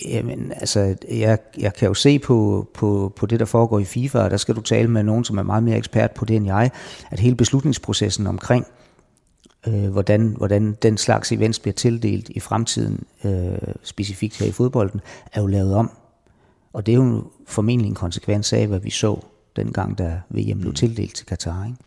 [0.05, 4.19] Jamen, altså, jeg, jeg kan jo se på, på, på det, der foregår i FIFA,
[4.19, 6.45] og der skal du tale med nogen, som er meget mere ekspert på det end
[6.45, 6.71] jeg,
[7.11, 8.65] at hele beslutningsprocessen omkring,
[9.67, 15.01] øh, hvordan, hvordan den slags events bliver tildelt i fremtiden, øh, specifikt her i fodbolden,
[15.33, 15.91] er jo lavet om.
[16.73, 19.19] Og det er jo formentlig en konsekvens af, hvad vi så
[19.59, 20.75] dengang, da VM blev mm.
[20.75, 21.65] tildelt til Katar.
[21.65, 21.77] Ikke?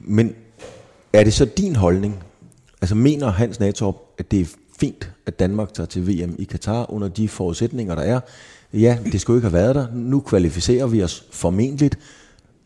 [0.00, 0.34] Men
[1.12, 2.22] er det så din holdning?
[2.80, 4.46] Altså mener Hans Natorp, at det er
[4.78, 8.20] fint, at Danmark tager til VM i Katar under de forudsætninger, der er?
[8.72, 9.86] Ja, det skulle ikke have været der.
[9.94, 11.98] Nu kvalificerer vi os formentligt.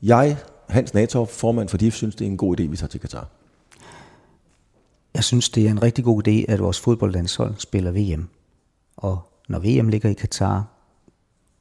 [0.03, 0.37] Jeg,
[0.69, 3.29] Hans Natorp, formand for DIF, synes, det er en god idé, vi tager til Katar.
[5.15, 8.29] Jeg synes, det er en rigtig god idé, at vores fodboldlandshold spiller VM.
[8.97, 10.78] Og når VM ligger i Katar,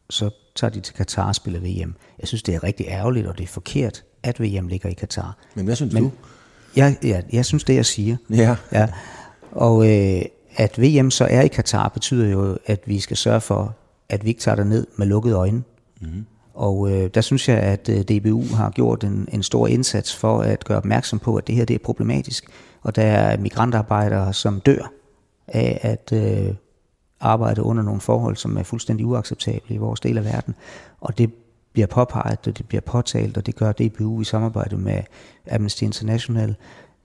[0.10, 1.96] så tager de til Katar og spiller VM.
[2.20, 5.38] Jeg synes, det er rigtig ærgerligt, og det er forkert, at VM ligger i Katar.
[5.56, 6.12] Men hvad synes Men, du?
[6.76, 8.17] Jeg, jeg, jeg synes, det jeg siger.
[8.30, 8.56] Ja.
[8.72, 8.88] ja.
[9.52, 10.22] Og øh,
[10.56, 13.76] at VM så er i Katar, betyder jo, at vi skal sørge for,
[14.10, 15.63] at vi ikke tager ned med lukkede øjne.
[16.02, 16.26] Mm-hmm.
[16.54, 20.41] Og øh, der synes jeg, at øh, DBU har gjort en, en stor indsats for
[20.41, 22.46] at gøre opmærksom på, at det her det er problematisk.
[22.82, 24.91] Og der er migrantarbejdere, som dør
[25.48, 26.54] af at øh,
[27.19, 30.56] arbejde under nogle forhold, som er fuldstændig uacceptable i vores del af verden.
[31.01, 31.34] Og det
[31.73, 35.03] bliver påpeget, og det bliver påtalt, og det gør DBU i samarbejde med
[35.51, 36.56] Amnesty International.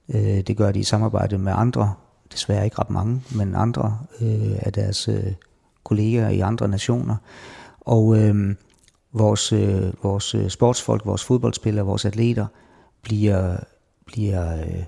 [0.09, 1.93] Øh, det gør de i samarbejde med andre,
[2.31, 5.33] desværre ikke ret mange, men andre øh, af deres øh,
[5.83, 7.15] kolleger i andre nationer.
[7.79, 8.55] Og øh,
[9.13, 12.45] vores, øh, vores sportsfolk, vores fodboldspillere, vores atleter
[13.01, 13.57] bliver,
[14.05, 14.83] bliver øh,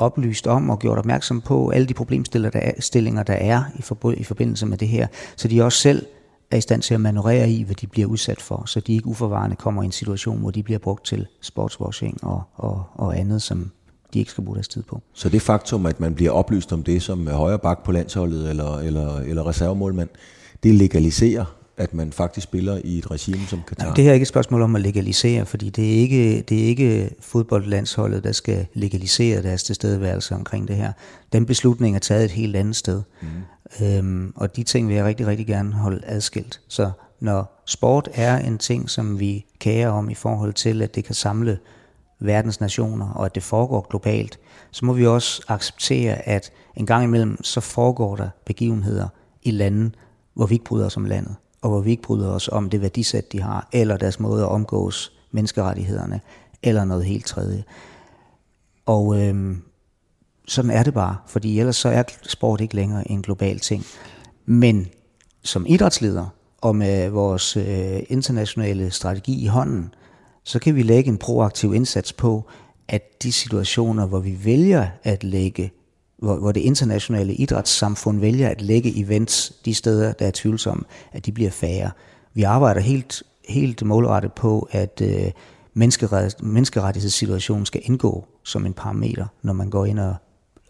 [0.00, 3.82] oplyst om og gjort opmærksom på alle de problemstillinger, der er, stillinger, der er i,
[4.16, 6.06] i forbindelse med det her, så de også selv
[6.50, 9.06] er i stand til at manøvrere i, hvad de bliver udsat for, så de ikke
[9.06, 13.42] uforvarende kommer i en situation, hvor de bliver brugt til sportswashing og, og, og andet,
[13.42, 13.70] som
[14.14, 15.02] de ikke skal bruge deres tid på.
[15.12, 18.78] Så det faktum, at man bliver oplyst om det som højre bak på landsholdet eller,
[18.78, 20.08] eller, eller reservemålmand,
[20.62, 23.84] det legaliserer at man faktisk spiller i et regime som Katar?
[23.84, 26.62] Nej, det her er ikke et spørgsmål om at legalisere, fordi det er ikke, det
[26.62, 30.92] er ikke fodboldlandsholdet, der skal legalisere deres tilstedeværelse omkring det her.
[31.32, 33.02] Den beslutning er taget et helt andet sted.
[33.22, 33.86] Mm.
[33.86, 36.60] Øhm, og de ting vil jeg rigtig, rigtig gerne holde adskilt.
[36.68, 36.90] Så
[37.20, 41.14] når sport er en ting, som vi kærer om i forhold til, at det kan
[41.14, 41.58] samle
[42.20, 44.38] verdens nationer, og at det foregår globalt,
[44.70, 49.08] så må vi også acceptere, at en gang imellem, så foregår der begivenheder
[49.42, 49.90] i lande,
[50.34, 52.82] hvor vi ikke bryder os om landet og hvor vi ikke bryder os om det
[52.82, 56.20] værdisæt, de har, eller deres måde at omgås menneskerettighederne,
[56.62, 57.64] eller noget helt tredje.
[58.86, 59.62] Og øhm,
[60.48, 63.84] sådan er det bare, fordi ellers så er sport ikke længere en global ting.
[64.46, 64.88] Men
[65.42, 66.26] som idrætsleder,
[66.60, 69.94] og med vores øh, internationale strategi i hånden,
[70.44, 72.44] så kan vi lægge en proaktiv indsats på,
[72.88, 75.72] at de situationer, hvor vi vælger at lægge
[76.20, 81.26] hvor, hvor det internationale idrætssamfund vælger at lægge events de steder, der er tvivlsomme, at
[81.26, 81.90] de bliver færre.
[82.34, 85.30] Vi arbejder helt, helt målrettet på, at øh,
[85.74, 90.14] menneskeret, menneskerettighedssituationen skal indgå som en parameter, når man går ind og,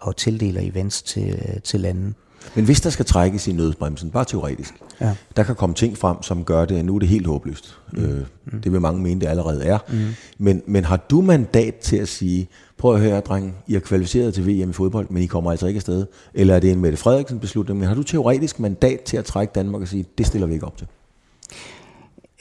[0.00, 2.14] og tildeler events til, øh, til lande.
[2.54, 5.14] Men hvis der skal trækkes i nødbremsen, bare teoretisk, ja.
[5.36, 7.78] der kan komme ting frem, som gør det, nu er det helt håbløst.
[7.92, 8.04] Mm.
[8.04, 8.60] Øh, mm.
[8.60, 9.78] Det vil mange mene, det allerede er.
[9.88, 9.98] Mm.
[10.38, 12.48] Men, men har du mandat til at sige,
[12.78, 15.66] prøv at høre, dreng, I er kvalificeret til VM i fodbold, men I kommer altså
[15.66, 16.06] ikke afsted?
[16.34, 17.78] Eller er det en Mette Frederiksen beslutning?
[17.78, 20.66] Men har du teoretisk mandat til at trække Danmark og sige, det stiller vi ikke
[20.66, 20.86] op til?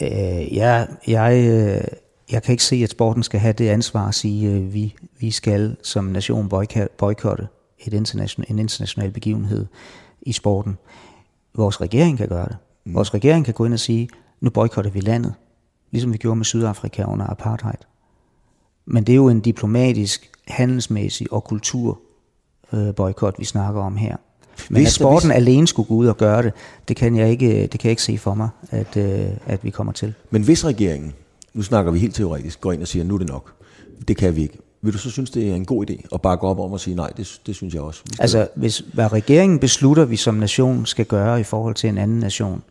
[0.01, 1.81] Øh, ja, jeg, øh,
[2.31, 5.31] jeg kan ikke se, at sporten skal have det ansvar at sige, at vi, vi
[5.31, 6.49] skal som nation
[6.97, 7.47] boykotte
[7.79, 9.65] et international, en international begivenhed
[10.21, 10.77] i sporten.
[11.55, 12.57] Vores regering kan gøre det.
[12.85, 12.93] Mm.
[12.93, 14.09] Vores regering kan gå ind og sige,
[14.41, 15.33] nu boykotter vi landet,
[15.91, 17.77] ligesom vi gjorde med Sydafrika under apartheid.
[18.85, 22.01] Men det er jo en diplomatisk, handelsmæssig og kultur
[22.73, 24.15] øh, boykot, vi snakker om her.
[24.69, 25.35] Men hvis at sporten hvis...
[25.35, 26.53] alene skulle gå ud og gøre det,
[26.87, 29.69] det kan jeg ikke, det kan jeg ikke se for mig, at, øh, at vi
[29.69, 30.13] kommer til.
[30.29, 31.13] Men hvis regeringen,
[31.53, 33.53] nu snakker vi helt teoretisk, går ind og siger, nu er det nok,
[34.07, 36.47] det kan vi ikke vil du så synes, det er en god idé at bakke
[36.47, 38.03] op om at sige nej, det, det synes jeg også.
[38.19, 42.19] Altså, hvis hvad regeringen beslutter, vi som nation skal gøre i forhold til en anden
[42.19, 42.63] nation,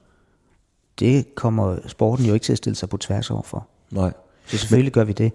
[0.98, 3.66] det kommer sporten jo ikke til at stille sig på tværs overfor.
[3.90, 4.12] Nej.
[4.46, 5.32] Så selvfølgelig gør vi det.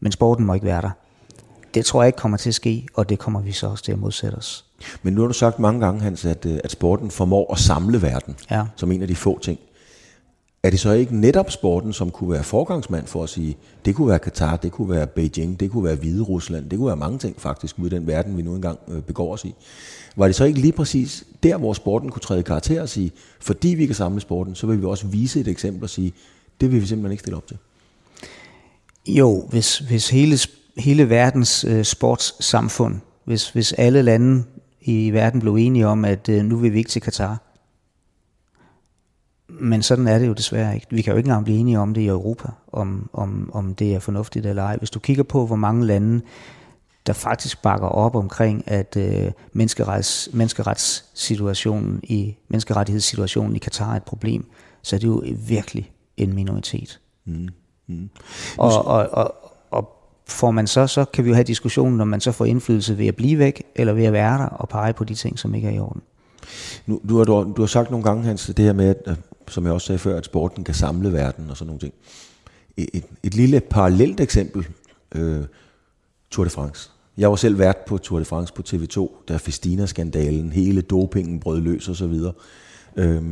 [0.00, 0.90] men sporten må ikke være der.
[1.74, 3.92] Det tror jeg ikke kommer til at ske, og det kommer vi så også til
[3.92, 4.64] at modsætte os.
[5.02, 8.02] Men nu har du sagt mange gange, Hans, at, øh, at sporten formår at samle
[8.02, 8.64] verden, ja.
[8.76, 9.58] som en af de få ting
[10.62, 14.08] er det så ikke netop sporten, som kunne være forgangsmand for at sige, det kunne
[14.08, 17.18] være Katar, det kunne være Beijing, det kunne være Hvide Rusland, det kunne være mange
[17.18, 19.54] ting faktisk ud i den verden, vi nu engang øh, begår os i.
[20.16, 23.68] Var det så ikke lige præcis der, hvor sporten kunne træde karakter og sige, fordi
[23.68, 26.12] vi kan samle sporten, så vil vi også vise et eksempel og sige,
[26.60, 27.56] det vil vi simpelthen ikke stille op til?
[29.06, 30.38] Jo, hvis, hvis hele,
[30.76, 34.44] hele verdens øh, sportssamfund, hvis, hvis alle lande
[34.80, 37.51] i verden blev enige om, at øh, nu vil vi ikke til Katar,
[39.62, 40.86] men sådan er det jo desværre ikke.
[40.90, 43.94] Vi kan jo ikke engang blive enige om det i Europa, om, om, om det
[43.94, 44.76] er fornuftigt eller ej.
[44.76, 46.20] Hvis du kigger på, hvor mange lande,
[47.06, 54.02] der faktisk bakker op omkring, at øh, menneskerets, menneskeretssituationen i, menneskerettighedssituationen i Katar er et
[54.02, 54.44] problem,
[54.82, 57.00] så er det jo virkelig en minoritet.
[57.24, 57.48] Mm.
[57.86, 58.10] Mm.
[58.58, 59.34] Og, og, og,
[59.70, 59.88] og
[60.28, 63.06] får man så, så kan vi jo have diskussionen, om man så får indflydelse ved
[63.06, 65.68] at blive væk, eller ved at være der og pege på de ting, som ikke
[65.68, 66.02] er i orden.
[66.86, 69.16] Nu, du, har, du, du har sagt nogle gange, Hans, det her med, at,
[69.52, 71.94] som jeg også sagde før, at sporten kan samle verden og sådan nogle ting.
[72.76, 74.66] Et, et, et lille parallelt eksempel,
[75.14, 75.44] øh,
[76.30, 76.90] Tour de France.
[77.18, 81.60] Jeg var selv vært på Tour de France på TV2, der Festina-skandalen, hele dopingen brød
[81.60, 82.32] løs og så videre.
[82.96, 83.22] Øh,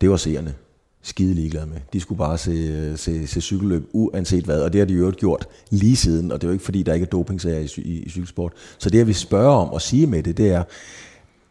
[0.00, 0.54] det var seerne
[1.02, 1.76] skide ligeglade med.
[1.92, 5.12] De skulle bare se, øh, se, se cykelløb uanset hvad, og det har de jo
[5.16, 8.02] gjort lige siden, og det er jo ikke fordi, der ikke er dopingsager i, i,
[8.02, 8.52] i cykelsport.
[8.78, 10.64] Så det, jeg vil spørge om og sige med det, det er,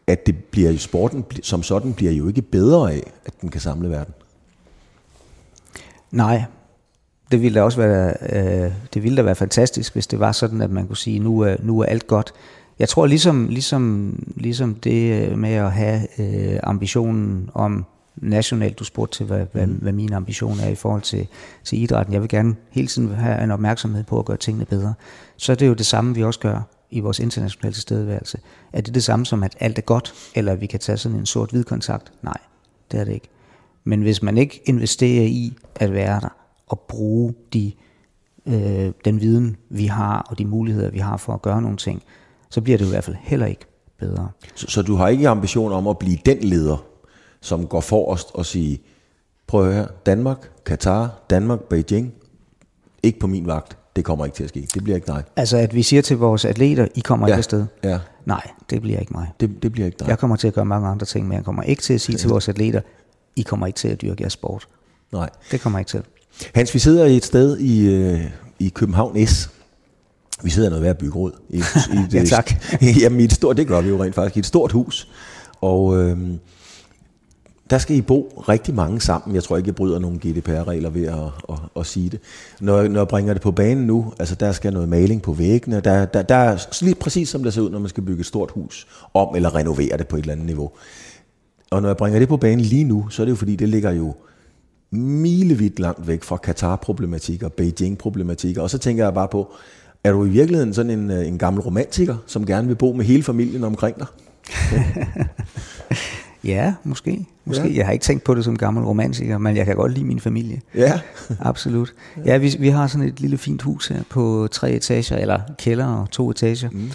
[0.06, 3.90] at det bliver sporten som sådan bliver jo ikke bedre af, at den kan samle
[3.90, 4.14] verden.
[6.10, 6.44] Nej,
[7.30, 10.60] det ville da også være, øh, det ville da være fantastisk, hvis det var sådan,
[10.60, 12.32] at man kunne sige, nu er, nu er alt godt.
[12.78, 17.84] Jeg tror ligesom, ligesom, ligesom det med at have øh, ambitionen om
[18.16, 19.72] nationalt, du spurgte til, hvad, hvad, mm.
[19.72, 21.26] hvad mine ambitioner er i forhold til,
[21.64, 22.12] til idrætten.
[22.12, 24.94] Jeg vil gerne hele tiden have en opmærksomhed på at gøre tingene bedre.
[25.36, 26.60] Så er det jo det samme, vi også gør
[26.92, 28.38] i vores internationale tilstedeværelse.
[28.72, 31.26] Er det det samme som, at alt er godt, eller vi kan tage sådan en
[31.26, 32.12] sort-hvid kontakt?
[32.22, 32.38] Nej,
[32.92, 33.28] det er det ikke.
[33.84, 37.72] Men hvis man ikke investerer i at være der og bruge de,
[38.46, 42.02] øh, den viden, vi har, og de muligheder, vi har for at gøre nogle ting,
[42.50, 43.64] så bliver det i hvert fald heller ikke
[43.98, 44.30] bedre.
[44.54, 46.84] Så, så du har ikke ambition om at blive den leder,
[47.40, 48.78] som går forrest og siger,
[49.46, 52.12] prøv at høre, Danmark, Katar, Danmark, Beijing,
[53.02, 53.76] ikke på min vagt.
[53.96, 54.68] Det kommer ikke til at ske.
[54.74, 55.22] Det bliver ikke dig.
[55.36, 57.32] Altså at vi siger til vores atleter, I kommer ja.
[57.32, 57.66] ikke afsted.
[57.84, 57.98] Ja.
[58.24, 59.28] Nej, det bliver ikke mig.
[59.40, 60.08] Det, det bliver ikke dig.
[60.08, 62.14] Jeg kommer til at gøre mange andre ting, men jeg kommer ikke til at sige
[62.14, 62.18] ja.
[62.18, 62.80] til vores atleter,
[63.36, 64.68] I kommer ikke til at dyrke jeres sport.
[65.12, 65.30] Nej.
[65.50, 66.02] Det kommer ikke til.
[66.54, 68.20] Hans, vi sidder i et sted i, øh,
[68.58, 69.50] i København S.
[70.42, 71.32] Vi sidder noget ved at bygge råd.
[71.48, 71.62] I, i
[72.12, 72.52] ja, tak.
[73.02, 75.08] jamen, i et stort, det gør vi jo rent faktisk, i et stort hus.
[75.60, 76.18] Og øh,
[77.72, 79.34] der skal I bo rigtig mange sammen.
[79.34, 82.20] Jeg tror ikke, jeg bryder nogen GDPR-regler ved at, at, at sige det.
[82.60, 85.80] Når, når jeg bringer det på banen nu, altså der skal noget maling på væggene,
[85.80, 88.26] der, der, der er lige præcis som det ser ud, når man skal bygge et
[88.26, 90.70] stort hus om eller renovere det på et eller andet niveau.
[91.70, 93.68] Og når jeg bringer det på banen lige nu, så er det jo fordi, det
[93.68, 94.14] ligger jo
[94.90, 98.62] milevidt langt væk fra Katar-problematikker, Beijing-problematikker.
[98.62, 99.52] Og så tænker jeg bare på,
[100.04, 103.04] er du i virkeligheden sådan en, øh, en gammel romantiker, som gerne vil bo med
[103.04, 104.06] hele familien omkring dig?
[106.44, 107.26] Ja, måske.
[107.44, 107.68] måske.
[107.68, 107.76] Ja.
[107.76, 110.20] Jeg har ikke tænkt på det som gammel romantiker, men jeg kan godt lide min
[110.20, 110.60] familie.
[110.74, 111.00] Ja.
[111.40, 111.94] Absolut.
[112.24, 115.86] Ja, vi, vi har sådan et lille fint hus her på tre etager, eller kælder
[115.86, 116.90] og to etager, mm.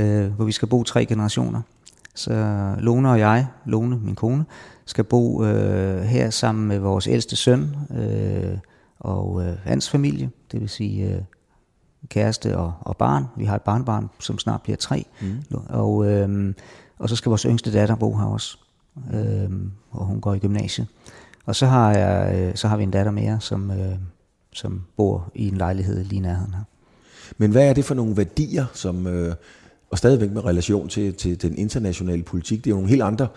[0.00, 1.60] øh, hvor vi skal bo tre generationer.
[2.14, 2.32] Så
[2.78, 4.44] Lone og jeg, Lone, min kone,
[4.86, 8.58] skal bo øh, her sammen med vores ældste søn øh,
[8.98, 11.22] og øh, hans familie, det vil sige øh,
[12.08, 13.24] kæreste og, og barn.
[13.36, 15.06] Vi har et barnbarn, som snart bliver tre.
[15.20, 15.36] Mm.
[15.68, 16.54] Og, øh,
[16.98, 18.58] og så skal vores yngste datter bo her også
[19.14, 19.50] øh,
[19.90, 20.86] og hun går i gymnasiet.
[21.46, 23.94] Og så har, jeg, øh, så har vi en datter mere, som, øh,
[24.52, 26.62] som bor i en lejlighed lige nærheden her.
[27.38, 29.34] Men hvad er det for nogle værdier, som, øh,
[29.90, 33.28] og stadigvæk med relation til, til den internationale politik, det er jo nogle helt andre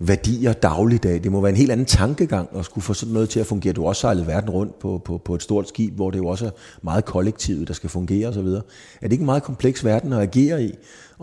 [0.00, 1.24] værdier dagligdag.
[1.24, 3.72] Det må være en helt anden tankegang at skulle få sådan noget til at fungere.
[3.72, 6.26] Du har også sejlet verden rundt på, på, på et stort skib, hvor det jo
[6.26, 6.50] også er
[6.82, 8.46] meget kollektivt, der skal fungere osv.
[8.46, 8.60] Er
[9.02, 10.74] det ikke en meget kompleks verden at agere i?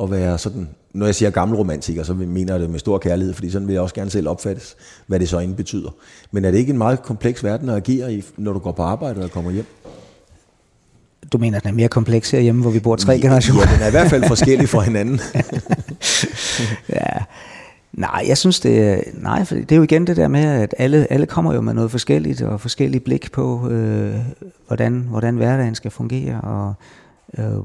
[0.04, 3.34] At være sådan, når jeg siger gammel romantiker, så mener jeg det med stor kærlighed,
[3.34, 4.76] fordi sådan vil jeg også gerne selv opfattes,
[5.08, 5.90] hvad det så end betyder.
[6.32, 8.84] Men er det ikke en meget kompleks verden at agere i, når du går på
[8.84, 9.66] arbejde og kommer hjem?
[11.34, 13.62] Du mener, at den er mere kompleks herhjemme, hvor vi bor tre generationer?
[13.70, 15.20] Ja, den er i hvert fald forskellig fra hinanden.
[16.90, 17.24] ja,
[17.94, 21.12] Nej, jeg synes det, nej, for det er jo igen det der med, at alle,
[21.12, 24.16] alle kommer jo med noget forskelligt og forskellige blik på, øh,
[24.68, 26.42] hvordan, hvordan hverdagen skal fungere.
[26.42, 26.74] Og,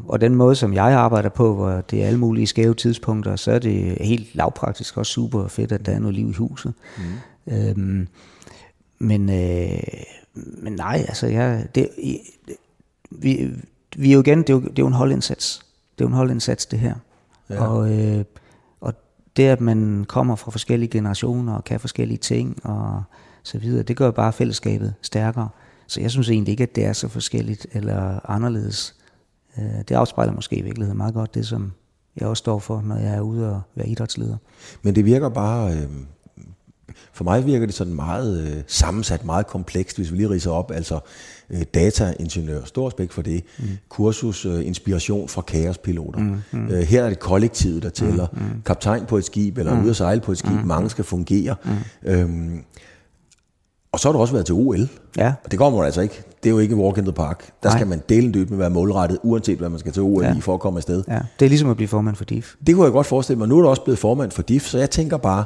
[0.08, 3.52] og den måde, som jeg arbejder på, hvor det er alle mulige skæve tidspunkter, så
[3.52, 6.74] er det helt lavpraktisk også super fedt, at der er noget liv i huset.
[7.46, 7.54] Mm.
[7.54, 8.08] Øhm,
[8.98, 9.82] men, øh,
[10.34, 11.88] men nej, altså jeg, det,
[13.10, 13.50] vi,
[13.96, 15.66] vi er jo igen, det er jo, det er jo en holdindsats.
[15.98, 16.94] Det er jo en holdindsats, det her.
[17.50, 17.66] Ja.
[17.66, 18.24] Og øh,
[19.36, 23.02] det, at man kommer fra forskellige generationer og kan forskellige ting, og
[23.42, 23.82] så videre.
[23.82, 25.48] Det gør bare fællesskabet stærkere.
[25.86, 28.94] Så jeg synes egentlig ikke, at det er så forskelligt eller anderledes.
[29.58, 31.72] Øh, det afspejler måske i virkeligheden meget godt det, som
[32.16, 34.36] jeg også står for, når jeg er ude og være idrætsleder.
[34.82, 35.88] Men det virker bare, øh,
[37.12, 40.70] for mig virker det sådan meget øh, sammensat, meget komplekst, hvis vi lige riser op.
[40.70, 41.00] Altså
[41.50, 43.44] øh, dataingeniør, stor respekt for det.
[43.58, 43.64] Mm.
[43.88, 46.20] Kursus, øh, inspiration fra kaospiloter.
[46.20, 46.68] Mm, mm.
[46.68, 48.26] Øh, her er det kollektivet, der tæller.
[48.32, 48.62] Mm, mm.
[48.66, 49.82] Kaptajn på et skib, eller mm.
[49.82, 50.66] ude at sejle på et skib, mm.
[50.66, 51.56] mange skal fungere.
[51.64, 51.70] Mm.
[52.10, 52.64] Øhm,
[53.94, 54.88] og så har du også været til OL.
[55.16, 55.32] Ja.
[55.44, 56.22] Og det kommer man altså ikke.
[56.42, 57.50] Det er jo ikke walk in the park.
[57.62, 57.78] Der Nej.
[57.78, 60.36] skal man dele en med at være målrettet, uanset hvad man skal til OL ja.
[60.36, 61.04] i for at komme afsted.
[61.08, 61.18] Ja.
[61.38, 62.54] Det er ligesom at blive formand for DIF.
[62.66, 63.48] Det kunne jeg godt forestille mig.
[63.48, 65.44] Nu er du også blevet formand for DIF, så jeg tænker bare,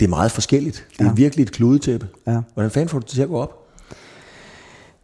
[0.00, 0.86] det er meget forskelligt.
[0.92, 1.12] Det er ja.
[1.12, 2.08] virkelig et kludetæppe.
[2.26, 2.40] Ja.
[2.54, 3.66] Hvordan fanden får du det til at gå op?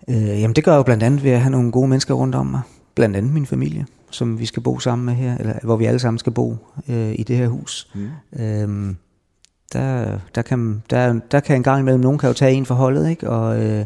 [0.09, 2.35] Øh, jamen det gør jeg jo blandt andet ved at have nogle gode mennesker rundt
[2.35, 2.61] om mig.
[2.95, 5.99] Blandt andet min familie, som vi skal bo sammen med her, eller hvor vi alle
[5.99, 6.57] sammen skal bo
[6.89, 7.91] øh, i det her hus.
[7.95, 8.41] Mm.
[8.43, 8.97] Øhm,
[9.75, 13.09] der, der, kan, der, der kan en gang imellem, nogen kan jo tage en forholdet,
[13.09, 13.31] ikke?
[13.31, 13.85] Og, øh,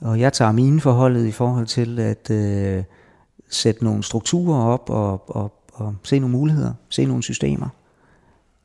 [0.00, 2.84] og jeg tager mine forholdet i forhold til at øh,
[3.50, 7.68] sætte nogle strukturer op og, og, og se nogle muligheder, se nogle systemer.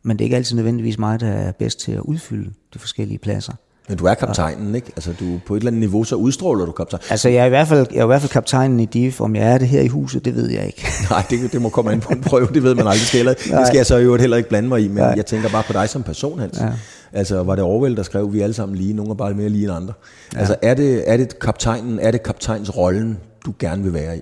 [0.04, 3.18] Men det er ikke altid nødvendigvis mig, der er bedst til at udfylde de forskellige
[3.18, 3.54] pladser.
[3.88, 4.92] Men du er kaptajnen, ikke?
[4.96, 7.02] Altså du, på et eller andet niveau, så udstråler du kaptajn.
[7.10, 9.22] Altså jeg er, i hvert fald, jeg er i hvert fald kaptajnen i DIF.
[9.22, 10.88] Om jeg er det her i huset, det ved jeg ikke.
[11.10, 13.08] Nej, det, det må komme ind på en prøve, det ved man aldrig.
[13.08, 15.14] Skal det skal jeg så jo heller ikke blande mig i, men Nej.
[15.16, 16.60] jeg tænker bare på dig som person, Hans.
[16.60, 16.72] Ja.
[17.14, 19.64] Altså var det Orwell, der skrev, vi alle sammen lige, nogle er bare mere lige
[19.64, 19.94] end andre.
[20.34, 20.40] Ja.
[20.40, 24.22] Altså er det, er det kaptajnen, er det kaptajns rollen, du gerne vil være i?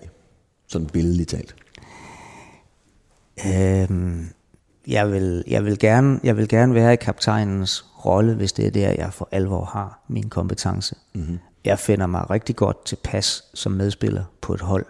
[0.67, 1.55] Sådan billedligt talt.
[3.45, 4.27] Øhm,
[4.87, 8.71] jeg, vil, jeg, vil gerne, jeg vil gerne være i kaptajnens rolle, hvis det er
[8.71, 10.95] der, jeg for alvor har min kompetence.
[11.13, 11.39] Mm-hmm.
[11.65, 14.85] Jeg finder mig rigtig godt tilpas som medspiller på et hold,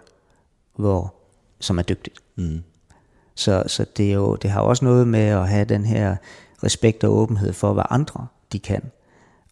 [0.76, 1.14] hvor,
[1.60, 2.18] som er dygtigt.
[2.36, 2.62] Mm.
[3.34, 6.16] Så, så det, er jo, det har også noget med at have den her
[6.64, 8.82] respekt og åbenhed for, hvad andre de kan.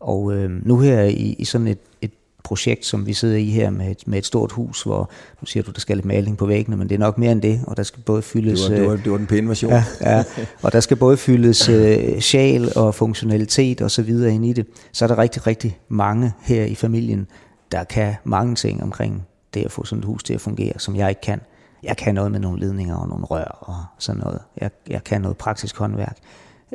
[0.01, 2.13] Og øh, nu her i, i sådan et, et
[2.45, 5.63] projekt, som vi sidder i her med et, med et stort hus, hvor nu siger
[5.63, 7.77] du, der skal lidt maling på væggene, men det er nok mere end det, og
[7.77, 8.61] der skal både fyldes...
[8.61, 9.73] Det var, det var, det var den pæne version.
[9.73, 10.25] Ja, ja,
[10.63, 14.67] og der skal både fyldes uh, sjæl og funktionalitet og så videre ind i det.
[14.93, 17.27] Så er der rigtig, rigtig mange her i familien,
[17.73, 20.97] der kan mange ting omkring det at få sådan et hus til at fungere, som
[20.97, 21.41] jeg ikke kan.
[21.83, 24.41] Jeg kan noget med nogle ledninger og nogle rør og sådan noget.
[24.61, 26.19] Jeg, jeg kan noget praktisk håndværk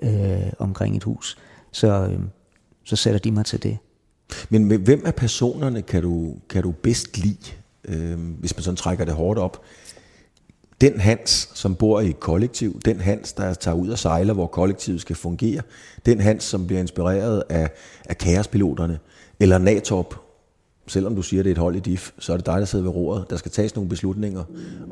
[0.02, 1.38] øh, omkring et hus.
[1.72, 2.20] Så, øh,
[2.84, 3.78] så sætter de mig til det.
[4.50, 7.52] Men hvem af personerne kan du, kan du bedst lide,
[7.86, 9.62] øh, hvis man sådan trækker det hårdt op?
[10.82, 14.48] Den Hans, som bor i et kollektiv, den Hans, der tager ud og sejler, hvor
[14.48, 15.62] kollektivet skal fungere,
[16.06, 17.70] den Hans, som bliver inspireret af,
[18.06, 19.00] af kaospiloterne,
[19.40, 20.29] eller Natop,
[20.90, 22.66] selvom du siger, at det er et hold i DIF, så er det dig, der
[22.66, 23.26] sidder ved roret.
[23.30, 24.44] Der skal tages nogle beslutninger,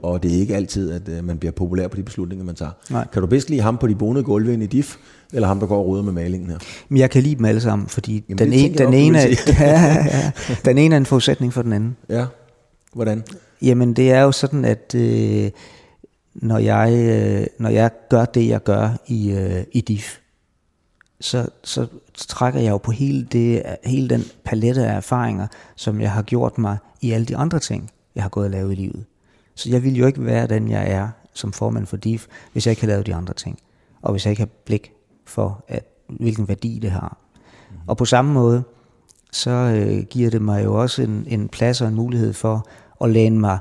[0.04, 2.72] og det er ikke altid, at uh, man bliver populær på de beslutninger, man tager.
[2.90, 3.08] Nej.
[3.14, 4.96] Kan du bedst lide ham på de bonede gulve i DIF,
[5.34, 6.58] eller ham, der går og ruder med malingen her?
[6.90, 9.20] Men jeg kan lide dem alle sammen, fordi Jamen, den, en, den, ene,
[9.60, 10.32] ja, ja,
[10.66, 11.98] den ene er en forudsætning for den anden.
[12.10, 12.26] Ja,
[12.94, 13.24] hvordan?
[13.62, 15.52] Jamen det er jo sådan, at øh,
[16.36, 20.18] når, jeg, øh, når jeg gør det, jeg gør i, øh, i DIF,
[21.20, 26.12] så, så trækker jeg jo på hele, det, hele den palette af erfaringer, som jeg
[26.12, 29.06] har gjort mig i alle de andre ting, jeg har gået og lavet i livet.
[29.56, 32.72] Så jeg vil jo ikke være den, jeg er som formand for DIF, hvis jeg
[32.72, 33.60] ikke har lavet de andre ting.
[34.02, 34.92] Og hvis jeg ikke har blik
[35.26, 37.18] for, at, hvilken værdi det har.
[37.72, 37.78] Mm.
[37.88, 38.64] Og på samme måde,
[39.32, 42.68] så øh, giver det mig jo også en, en plads og en mulighed for
[43.02, 43.60] at læne mig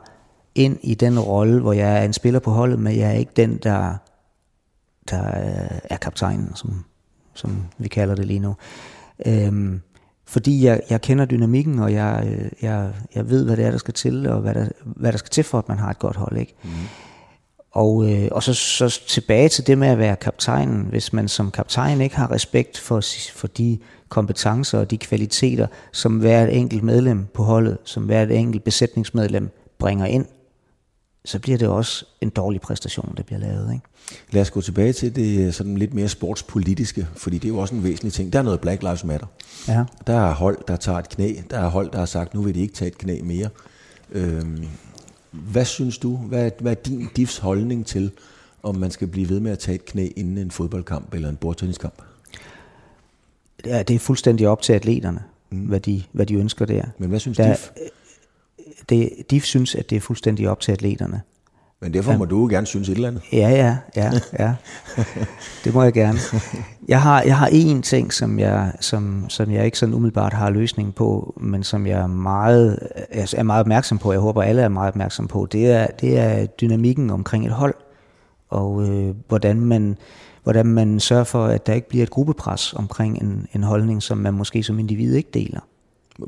[0.54, 3.32] ind i den rolle, hvor jeg er en spiller på holdet, men jeg er ikke
[3.36, 3.94] den, der,
[5.10, 5.22] der
[5.84, 6.84] er kaptajnen, som
[7.36, 8.54] som vi kalder det lige nu.
[9.26, 9.80] Øhm,
[10.28, 13.78] fordi jeg, jeg kender dynamikken, og jeg, øh, jeg, jeg ved, hvad det er, der
[13.78, 16.16] skal til, og hvad der, hvad der skal til for, at man har et godt
[16.16, 16.36] hold.
[16.36, 16.54] Ikke?
[16.64, 16.70] Mm.
[17.72, 20.86] Og, øh, og så, så tilbage til det med at være kaptajnen.
[20.90, 23.02] Hvis man som kaptajn ikke har respekt for,
[23.34, 28.64] for de kompetencer og de kvaliteter, som hvert enkelt medlem på holdet, som hvert enkelt
[28.64, 30.26] besætningsmedlem bringer ind,
[31.26, 33.72] så bliver det også en dårlig præstation, der bliver lavet.
[33.72, 33.84] Ikke?
[34.30, 37.74] Lad os gå tilbage til det sådan lidt mere sportspolitiske, fordi det er jo også
[37.74, 38.32] en væsentlig ting.
[38.32, 39.26] Der er noget Black Lives Matter.
[39.68, 39.84] Ja.
[40.06, 41.34] Der er hold, der tager et knæ.
[41.50, 43.48] Der er hold, der har sagt, nu vil de ikke tage et knæ mere.
[44.12, 44.66] Øhm,
[45.30, 48.10] hvad synes du, hvad, hvad er din DIFs holdning til,
[48.62, 51.36] om man skal blive ved med at tage et knæ inden en fodboldkamp eller en
[51.36, 52.02] bordtenniskamp?
[53.64, 55.58] Ja, det er fuldstændig op til atleterne, mm.
[55.58, 56.84] hvad, de, hvad de ønsker der.
[56.98, 57.70] Men hvad synes der, DIF?
[58.88, 61.20] Det, de synes, at det er fuldstændig op til atleterne.
[61.80, 62.28] Men derfor må ja.
[62.28, 63.22] du gerne synes et eller andet.
[63.32, 64.54] Ja, ja, ja, ja.
[65.64, 66.18] Det må jeg gerne.
[66.88, 70.50] Jeg har, jeg har én ting, som jeg, som, som jeg ikke sådan umiddelbart har
[70.50, 72.88] løsning på, men som jeg er meget,
[73.36, 74.12] er meget opmærksom på.
[74.12, 75.46] Jeg håber, alle er meget opmærksom på.
[75.52, 77.74] Det er, det er dynamikken omkring et hold.
[78.48, 79.98] og øh, hvordan, man,
[80.42, 84.18] hvordan man sørger for, at der ikke bliver et gruppepres omkring en, en holdning, som
[84.18, 85.60] man måske som individ ikke deler.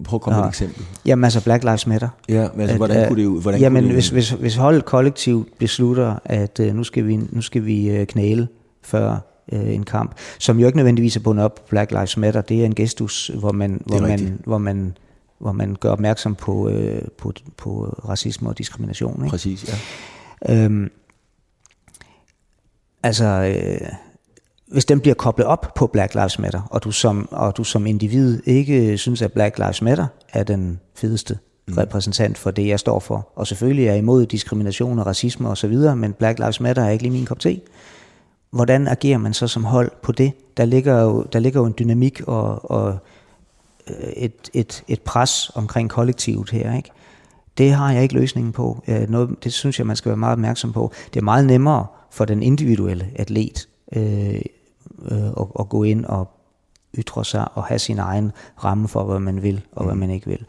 [0.04, 0.84] Prøv at komme med et eksempel.
[1.06, 2.08] Jamen altså Black Lives Matter.
[2.28, 4.84] Ja, men altså, hvordan at, kunne det hvordan Jamen kunne det, hvis, hvis, hvis holdet
[4.84, 8.48] kollektivt beslutter, at uh, nu skal vi, nu skal vi uh, knæle
[8.82, 9.16] før
[9.52, 12.60] uh, en kamp, som jo ikke nødvendigvis er bundet op på Black Lives Matter, det
[12.60, 14.96] er en gestus, hvor man, hvor man, hvor man,
[15.38, 19.24] hvor man gør opmærksom på, uh, på, på racisme og diskrimination.
[19.24, 19.30] Ikke?
[19.30, 19.74] Præcis,
[20.48, 20.64] ja.
[20.64, 20.90] Øhm,
[23.02, 23.54] altså...
[23.82, 23.88] Uh,
[24.70, 27.86] hvis den bliver koblet op på Black Lives Matter, og du som, og du som
[27.86, 31.38] individ ikke synes, at Black Lives Matter er den fedeste
[31.68, 31.74] mm.
[31.74, 36.12] repræsentant for det, jeg står for, og selvfølgelig er imod diskrimination og racisme osv., men
[36.12, 37.60] Black Lives Matter er ikke lige min kop te.
[38.50, 40.32] Hvordan agerer man så som hold på det?
[40.56, 42.98] Der ligger jo, der ligger jo en dynamik og, og
[43.88, 46.90] øh, et, et, et pres omkring kollektivet her, ikke?
[47.58, 48.84] Det har jeg ikke løsningen på.
[49.08, 50.92] Noget, det synes jeg, man skal være meget opmærksom på.
[51.14, 54.40] Det er meget nemmere for den individuelle atlet øh,
[55.10, 56.30] øh, at, at gå ind og
[56.98, 58.32] ytre sig og have sin egen
[58.64, 60.00] ramme for, hvad man vil og hvad mm.
[60.00, 60.44] man ikke vil.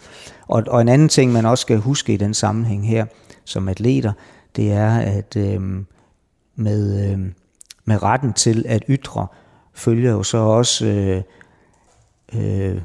[0.47, 3.05] Og, og en anden ting, man også skal huske i den sammenhæng her,
[3.45, 4.13] som atleter,
[4.55, 5.61] det er, at øh,
[6.55, 7.19] med, øh,
[7.85, 9.27] med retten til at ytre,
[9.73, 11.21] følger jo så også øh,
[12.33, 12.81] øh,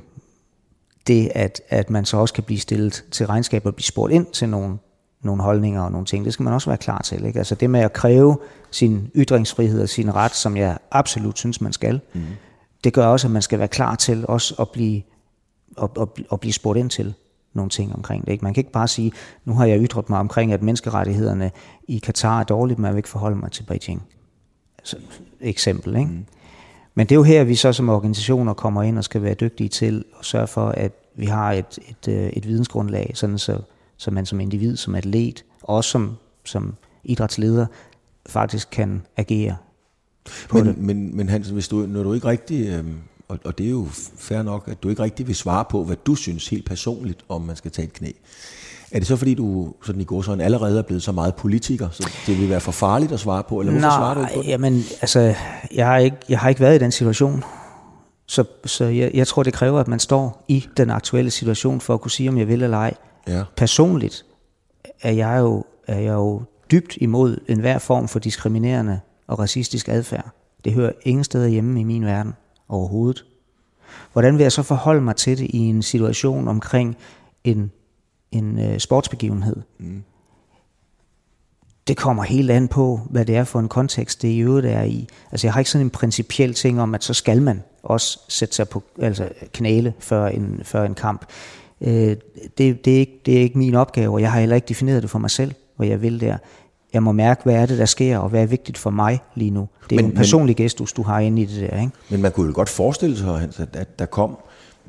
[1.06, 4.26] det, at, at man så også kan blive stillet til regnskab og blive spurgt ind
[4.26, 4.78] til nogle
[5.24, 6.24] nogle holdninger og nogle ting.
[6.24, 7.24] Det skal man også være klar til.
[7.24, 7.38] Ikke?
[7.38, 8.38] Altså det med at kræve
[8.70, 12.22] sin ytringsfrihed og sin ret, som jeg absolut synes, man skal, mm.
[12.84, 15.02] det gør også, at man skal være klar til også at blive,
[15.82, 17.14] at, at, at blive spurgt ind til
[17.52, 18.32] nogle ting omkring det.
[18.32, 18.44] Ikke?
[18.44, 19.12] Man kan ikke bare sige,
[19.44, 21.50] nu har jeg ytret mig omkring, at menneskerettighederne
[21.88, 24.02] i Katar er dårligt, men jeg vil ikke forholde mig til Beijing.
[24.78, 24.96] Altså,
[25.40, 25.96] eksempel.
[25.96, 26.10] Ikke?
[26.10, 26.26] Mm.
[26.94, 29.68] Men det er jo her, vi så som organisationer kommer ind og skal være dygtige
[29.68, 33.58] til at sørge for, at vi har et, et, et, et vidensgrundlag, sådan så
[33.96, 36.74] så man som individ, som atlet, og også som, som
[37.04, 37.66] idrætsleder,
[38.26, 39.56] faktisk kan agere
[40.52, 40.78] men, det.
[40.78, 42.84] Men, men Hans, hvis du, når du ikke rigtig, øh,
[43.28, 43.86] og, og det er jo
[44.18, 47.42] fair nok, at du ikke rigtig vil svare på, hvad du synes helt personligt, om
[47.42, 48.10] man skal tage et knæ.
[48.90, 51.88] Er det så fordi, du sådan i går sådan allerede er blevet så meget politiker,
[51.90, 54.34] så det vil være for farligt at svare på, eller hvorfor Nej, svarer du ikke
[54.34, 54.48] på det?
[54.48, 55.34] jamen, altså,
[55.74, 57.44] jeg har, ikke, jeg har ikke været i den situation.
[58.26, 61.94] Så, så jeg, jeg tror, det kræver, at man står i den aktuelle situation, for
[61.94, 62.94] at kunne sige, om jeg vil eller ej.
[63.28, 63.44] Ja.
[63.56, 64.24] Personligt
[65.02, 70.30] er jeg, jo, er jeg jo dybt imod enhver form for diskriminerende og racistisk adfærd.
[70.64, 72.32] Det hører ingen steder hjemme i min verden
[72.68, 73.24] overhovedet.
[74.12, 76.96] Hvordan vil jeg så forholde mig til det i en situation omkring
[77.44, 77.70] en,
[78.32, 79.56] en uh, sportsbegivenhed?
[79.78, 80.02] Mm.
[81.88, 84.82] Det kommer helt an på, hvad det er for en kontekst, det i øvrigt er
[84.82, 85.08] i.
[85.30, 88.54] Altså jeg har ikke sådan en principiel ting om, at så skal man også sætte
[88.54, 91.26] sig på altså knæle før en, før en kamp.
[91.80, 92.16] Øh,
[92.58, 95.02] det, det, er ikke, det er ikke min opgave, og jeg har heller ikke defineret
[95.02, 96.36] det for mig selv, hvad jeg vil der.
[96.92, 99.50] Jeg må mærke, hvad er det, der sker, og hvad er vigtigt for mig lige
[99.50, 99.68] nu.
[99.90, 101.80] Det er men, en personlig men, gestus, du har inde i det der.
[101.80, 101.92] Ikke?
[102.10, 104.36] Men man kunne jo godt forestille sig, Hans, at, at der kom,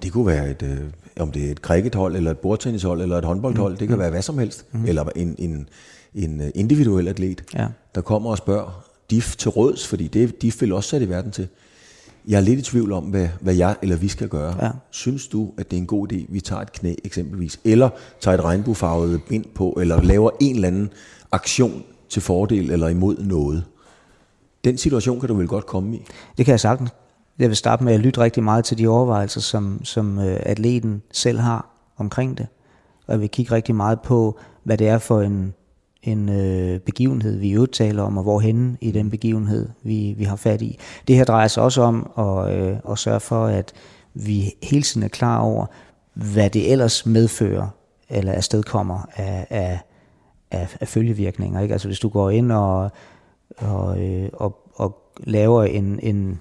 [0.03, 0.77] det kunne være et, øh,
[1.19, 3.77] om det er et crickethold, eller et bordtennishold, eller et håndboldhold, mm.
[3.77, 4.01] det kan mm.
[4.01, 4.85] være hvad som helst, mm.
[4.85, 5.69] eller en, en,
[6.15, 7.67] en øh, individuel atlet, ja.
[7.95, 11.31] der kommer og spørger DIF til råds, fordi det DIF vil også sætte i verden
[11.31, 11.47] til.
[12.27, 14.65] Jeg er lidt i tvivl om, hvad, hvad jeg eller vi skal gøre.
[14.65, 14.71] Ja.
[14.91, 18.37] Synes du, at det er en god idé, vi tager et knæ eksempelvis, eller tager
[18.37, 20.89] et regnbuefarvet bind på, eller laver en eller anden
[21.31, 23.63] aktion til fordel eller imod noget?
[24.63, 26.05] Den situation kan du vel godt komme i?
[26.37, 26.89] Det kan jeg sagtens.
[27.39, 31.01] Jeg vil starte med at lytte rigtig meget til de overvejelser, som, som uh, atleten
[31.11, 32.47] selv har omkring det.
[33.07, 35.53] Og jeg vil kigge rigtig meget på, hvad det er for en
[36.05, 40.35] en øh, begivenhed, vi jo taler om, og hvorhen i den begivenhed, vi, vi har
[40.35, 40.79] fat i.
[41.07, 43.73] Det her drejer sig også om at, øh, at sørge for, at
[44.13, 45.65] vi hele tiden er klar over,
[46.13, 47.67] hvad det ellers medfører,
[48.09, 49.79] eller afstedkommer af, af,
[50.51, 51.61] af, af følgevirkninger.
[51.61, 51.73] Ikke?
[51.73, 52.91] Altså hvis du går ind og,
[53.57, 56.39] og, øh, og, og laver en, en,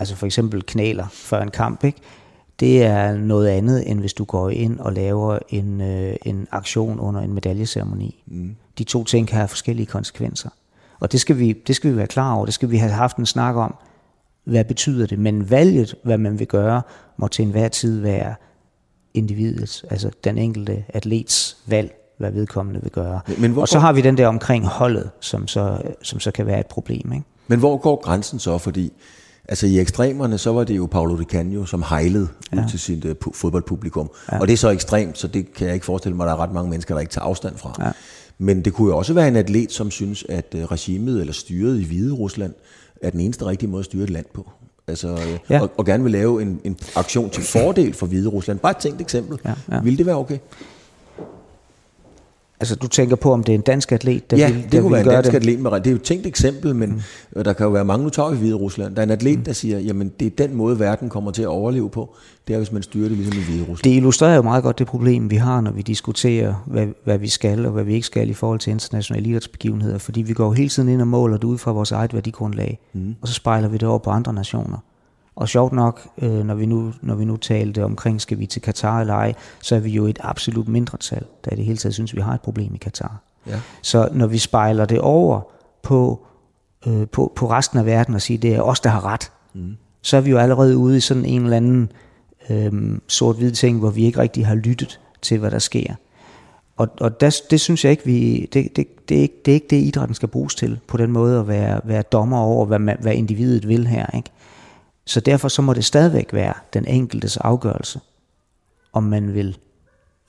[0.00, 1.98] altså for eksempel knæler før en kamp, ikke?
[2.60, 7.00] det er noget andet, end hvis du går ind og laver en, øh, en aktion
[7.00, 8.22] under en medaljeceremoni.
[8.26, 8.56] Mm.
[8.78, 10.50] De to ting kan have forskellige konsekvenser.
[11.00, 13.16] Og det skal, vi, det skal vi være klar over, det skal vi have haft
[13.16, 13.74] en snak om.
[14.44, 15.18] Hvad betyder det?
[15.18, 16.82] Men valget, hvad man vil gøre,
[17.16, 18.34] må til enhver tid være
[19.14, 23.20] individets, altså den enkelte atlets valg, hvad vedkommende vil gøre.
[23.38, 26.46] Men hvor og så har vi den der omkring holdet, som så, som så kan
[26.46, 27.12] være et problem.
[27.12, 27.24] Ikke?
[27.46, 28.58] Men hvor går grænsen så?
[28.58, 28.92] Fordi
[29.50, 32.60] Altså i ekstremerne, så var det jo Paolo Di Canio, som hejlede ja.
[32.60, 34.10] ud til sit uh, fodboldpublikum.
[34.32, 34.38] Ja.
[34.38, 36.42] Og det er så ekstremt, så det kan jeg ikke forestille mig, at der er
[36.42, 37.76] ret mange mennesker, der ikke tager afstand fra.
[37.78, 37.90] Ja.
[38.38, 41.80] Men det kunne jo også være en atlet, som synes, at uh, regimet eller styret
[41.80, 42.54] i Hvide Rusland
[43.02, 44.50] er den eneste rigtige måde at styre et land på.
[44.88, 45.60] Altså, uh, ja.
[45.60, 48.58] og, og gerne vil lave en, en aktion til fordel for Hvide Rusland.
[48.58, 49.38] Bare et tænkt eksempel.
[49.44, 49.80] Ja, ja.
[49.80, 50.38] Vil det være okay?
[52.60, 54.80] Altså du tænker på, om det er en dansk atlet, der ja, vil, det der
[54.80, 55.36] kunne vil være en dansk det?
[55.36, 57.02] atlet med Det er jo et tænkt eksempel, men
[57.36, 57.44] mm.
[57.44, 58.94] der kan jo være mange, nu tager vi Hvide Rusland.
[58.94, 59.44] Der er en atlet, mm.
[59.44, 62.14] der siger, jamen det er den måde, verden kommer til at overleve på.
[62.48, 63.92] Det er, hvis man styrer det ligesom i Hvide Rusland.
[63.92, 67.28] Det illustrerer jo meget godt det problem, vi har, når vi diskuterer, hvad, hvad vi
[67.28, 70.52] skal og hvad vi ikke skal i forhold til internationale idrætsbegivenheder, fordi vi går jo
[70.52, 73.14] hele tiden ind og måler det ud fra vores eget værdigrundlag, mm.
[73.20, 74.78] og så spejler vi det over på andre nationer.
[75.38, 78.62] Og sjovt nok, øh, når, vi nu, når vi nu talte omkring, skal vi til
[78.62, 81.94] Katar eller ej, så er vi jo et absolut mindretal, der i det hele taget
[81.94, 83.20] synes, vi har et problem i Katar.
[83.46, 83.60] Ja.
[83.82, 85.40] Så når vi spejler det over
[85.82, 86.26] på,
[86.86, 89.76] øh, på, på resten af verden og siger, det er os, der har ret, mm.
[90.02, 91.92] så er vi jo allerede ude i sådan en eller anden
[92.50, 95.94] øh, sort-hvid ting, hvor vi ikke rigtig har lyttet til, hvad der sker.
[96.76, 99.54] Og, og der, det synes jeg ikke, vi, det, det, det, er ikke, det er
[99.54, 102.78] ikke det, idrætten skal bruges til, på den måde at være, være dommer over, hvad,
[102.78, 104.06] man, hvad individet vil her.
[104.16, 104.30] Ikke?
[105.08, 108.00] Så derfor så må det stadigvæk være den enkeltes afgørelse,
[108.92, 109.58] om man vil,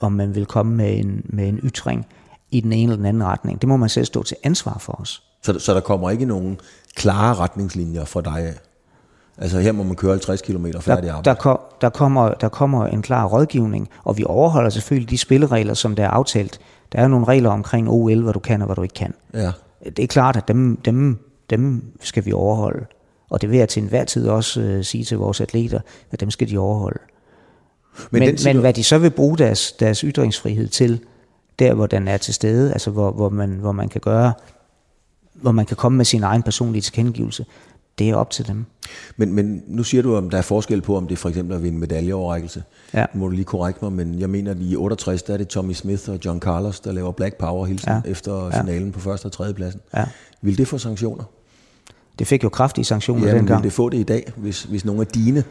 [0.00, 2.06] om man vil komme med en, med en ytring
[2.50, 3.60] i den ene eller den anden retning.
[3.60, 5.22] Det må man selv stå til ansvar for os.
[5.42, 6.60] Så, så der kommer ikke nogen
[6.94, 8.54] klare retningslinjer fra dig af?
[9.38, 11.24] Altså her må man køre 50 km færdig Der, arbejde.
[11.24, 15.74] der, kom, der, kommer, der kommer en klar rådgivning, og vi overholder selvfølgelig de spilleregler,
[15.74, 16.60] som der er aftalt.
[16.92, 19.14] Der er jo nogle regler omkring OL, hvad du kan og hvad du ikke kan.
[19.34, 19.52] Ja.
[19.84, 21.18] Det er klart, at dem, dem,
[21.50, 22.86] dem skal vi overholde.
[23.30, 26.30] Og det vil jeg til enhver tid også øh, sige til vores atleter, at dem
[26.30, 26.98] skal de overholde.
[28.10, 31.00] Men, men, men hvad de så vil bruge deres, deres ytringsfrihed til,
[31.58, 34.32] der hvor den er til stede, altså hvor, hvor, man, hvor man kan gøre,
[35.32, 37.46] hvor man kan komme med sin egen personlige tilkendegivelse,
[37.98, 38.64] det er op til dem.
[39.16, 41.60] Men, men nu siger du, om der er forskel på, om det for eksempel er
[41.60, 42.62] ved en medaljeoverrækkelse.
[42.94, 43.06] Ja.
[43.14, 45.48] Nu må du lige korrekt mig, men jeg mener, at i 68, der er det
[45.48, 48.00] Tommy Smith og John Carlos, der laver Black Power hilsen ja.
[48.10, 48.60] efter Ja.
[48.60, 49.80] finalen på første og tredje pladsen.
[49.96, 50.04] Ja.
[50.42, 51.24] Vil det få sanktioner?
[52.20, 53.64] Det fik jo kraftige sanktioner Ja, dengang.
[53.64, 55.44] det få det i dag, hvis, hvis nogle af dine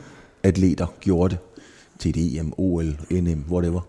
[0.43, 1.37] atleter gjorde det
[1.99, 3.79] til et EM, OL, NM, whatever?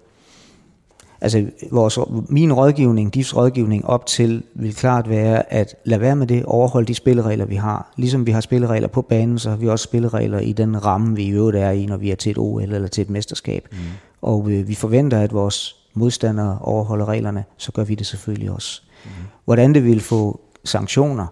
[1.20, 6.26] Altså vores, min rådgivning, DIFs rådgivning op til, vil klart være at lade være med
[6.26, 7.93] det, overholde de spilleregler, vi har.
[7.97, 11.22] Ligesom vi har spilleregler på banen, så har vi også spilleregler i den ramme, vi
[11.24, 13.68] i øvrigt er i, når vi er til et OL eller til et mesterskab.
[13.72, 13.78] Mm.
[14.22, 18.83] Og øh, vi forventer, at vores modstandere overholder reglerne, så gør vi det selvfølgelig også.
[19.05, 19.11] Mm.
[19.45, 21.26] Hvordan det vil få sanktioner,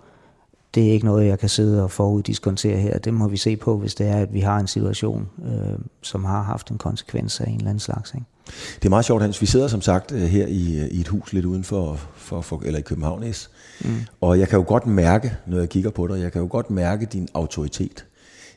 [0.78, 2.98] det er ikke noget, jeg kan sidde og foruddiskontere her.
[2.98, 6.24] Det må vi se på, hvis det er, at vi har en situation, øh, som
[6.24, 8.14] har haft en konsekvens af en eller anden slags.
[8.14, 8.26] Ikke?
[8.74, 9.40] Det er meget sjovt, Hans.
[9.40, 12.40] Vi sidder som sagt øh, her i, øh, i et hus lidt uden for, for,
[12.40, 13.50] for eller i København S.
[13.80, 13.90] Mm.
[14.20, 16.70] Og jeg kan jo godt mærke, når jeg kigger på dig, jeg kan jo godt
[16.70, 18.04] mærke din autoritet.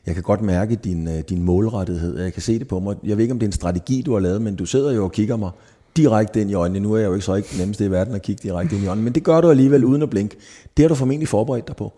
[0.06, 2.18] Jeg kan godt mærke din, øh, din målrettighed.
[2.18, 2.96] Jeg kan se det på mig.
[3.04, 5.04] Jeg ved ikke, om det er en strategi, du har lavet, men du sidder jo
[5.04, 5.50] og kigger mig
[5.96, 6.80] direkte ind i øjnene.
[6.80, 8.84] Nu er jeg jo ikke så ikke den nemmeste i verden at kigge direkte ind
[8.84, 10.36] i øjnene, men det gør du alligevel uden at blinke.
[10.76, 11.92] Det har du formentlig forberedt dig på.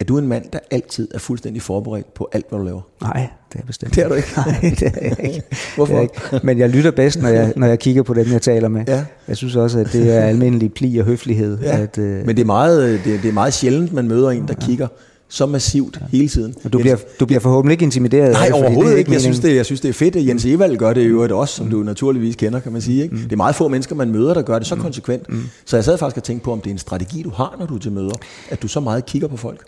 [0.00, 2.80] Er du en mand, der altid er fuldstændig forberedt på alt, hvad du laver?
[3.02, 3.94] Nej, det er bestemt.
[3.94, 4.28] Det er du ikke.
[4.36, 5.42] Nej, det er jeg ikke.
[5.76, 5.94] Hvorfor?
[5.94, 6.46] Jeg ikke.
[6.46, 8.84] Men jeg lytter bedst, når jeg, når jeg kigger på dem, jeg taler med.
[8.88, 9.04] Ja.
[9.28, 11.58] Jeg synes også, at det er almindelig pli og høflighed.
[11.58, 14.08] Ja, At, øh, men det er, meget, øh, det, er- det er meget sjældent, man
[14.08, 14.88] møder en, der kigger
[15.30, 16.06] så massivt ja.
[16.16, 16.54] hele tiden.
[16.64, 19.12] og du, bliver, du bliver forhåbentlig ikke intimideret Nej, overhovedet det er ikke.
[19.12, 21.32] Jeg synes, det, jeg synes, det er fedt, at Jens Evald gør det i øvrigt
[21.32, 23.02] også, som du naturligvis kender, kan man sige.
[23.02, 23.16] Ikke?
[23.16, 25.26] Det er meget få mennesker, man møder, der gør det så konsekvent.
[25.64, 27.66] Så jeg sad faktisk og tænkte på, om det er en strategi, du har, når
[27.66, 28.14] du er til møder,
[28.50, 29.64] at du så meget kigger på folk.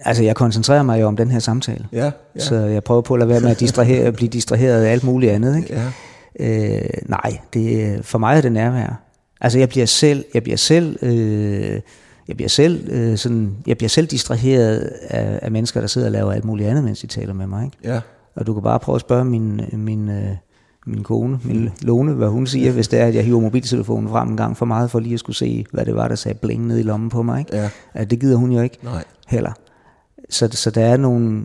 [0.00, 1.86] Altså, jeg koncentrerer mig jo om den her samtale.
[1.92, 2.40] Ja, ja.
[2.40, 5.32] Så jeg prøver på at lade være med at distrahere, blive distraheret af alt muligt
[5.32, 5.56] andet.
[5.56, 5.74] Ikke?
[5.74, 5.90] Ja.
[6.40, 9.00] Øh, nej, det, for mig er det nærvær.
[9.40, 11.80] Altså jeg bliver selv, jeg bliver selv, øh,
[12.28, 16.12] jeg bliver selv, øh, sådan, jeg bliver selv distraheret af, af mennesker, der sidder og
[16.12, 17.64] laver alt muligt andet, mens de taler med mig.
[17.64, 17.76] Ikke?
[17.84, 18.00] Ja.
[18.34, 20.30] Og du kan bare prøve at spørge min, min, øh,
[20.86, 24.28] min kone, min Lone, hvad hun siger, hvis det er, at jeg hiver mobiltelefonen frem
[24.28, 26.66] en gang for meget, for lige at skulle se, hvad det var, der sagde bling
[26.66, 27.38] ned i lommen på mig.
[27.38, 27.56] Ikke?
[27.56, 27.70] Ja.
[27.94, 29.04] At det gider hun jo ikke Nej.
[29.26, 29.52] heller.
[30.30, 31.44] Så, så der er nogle,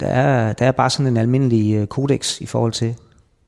[0.00, 2.94] der er, der er bare sådan en almindelig øh, kodex i forhold til,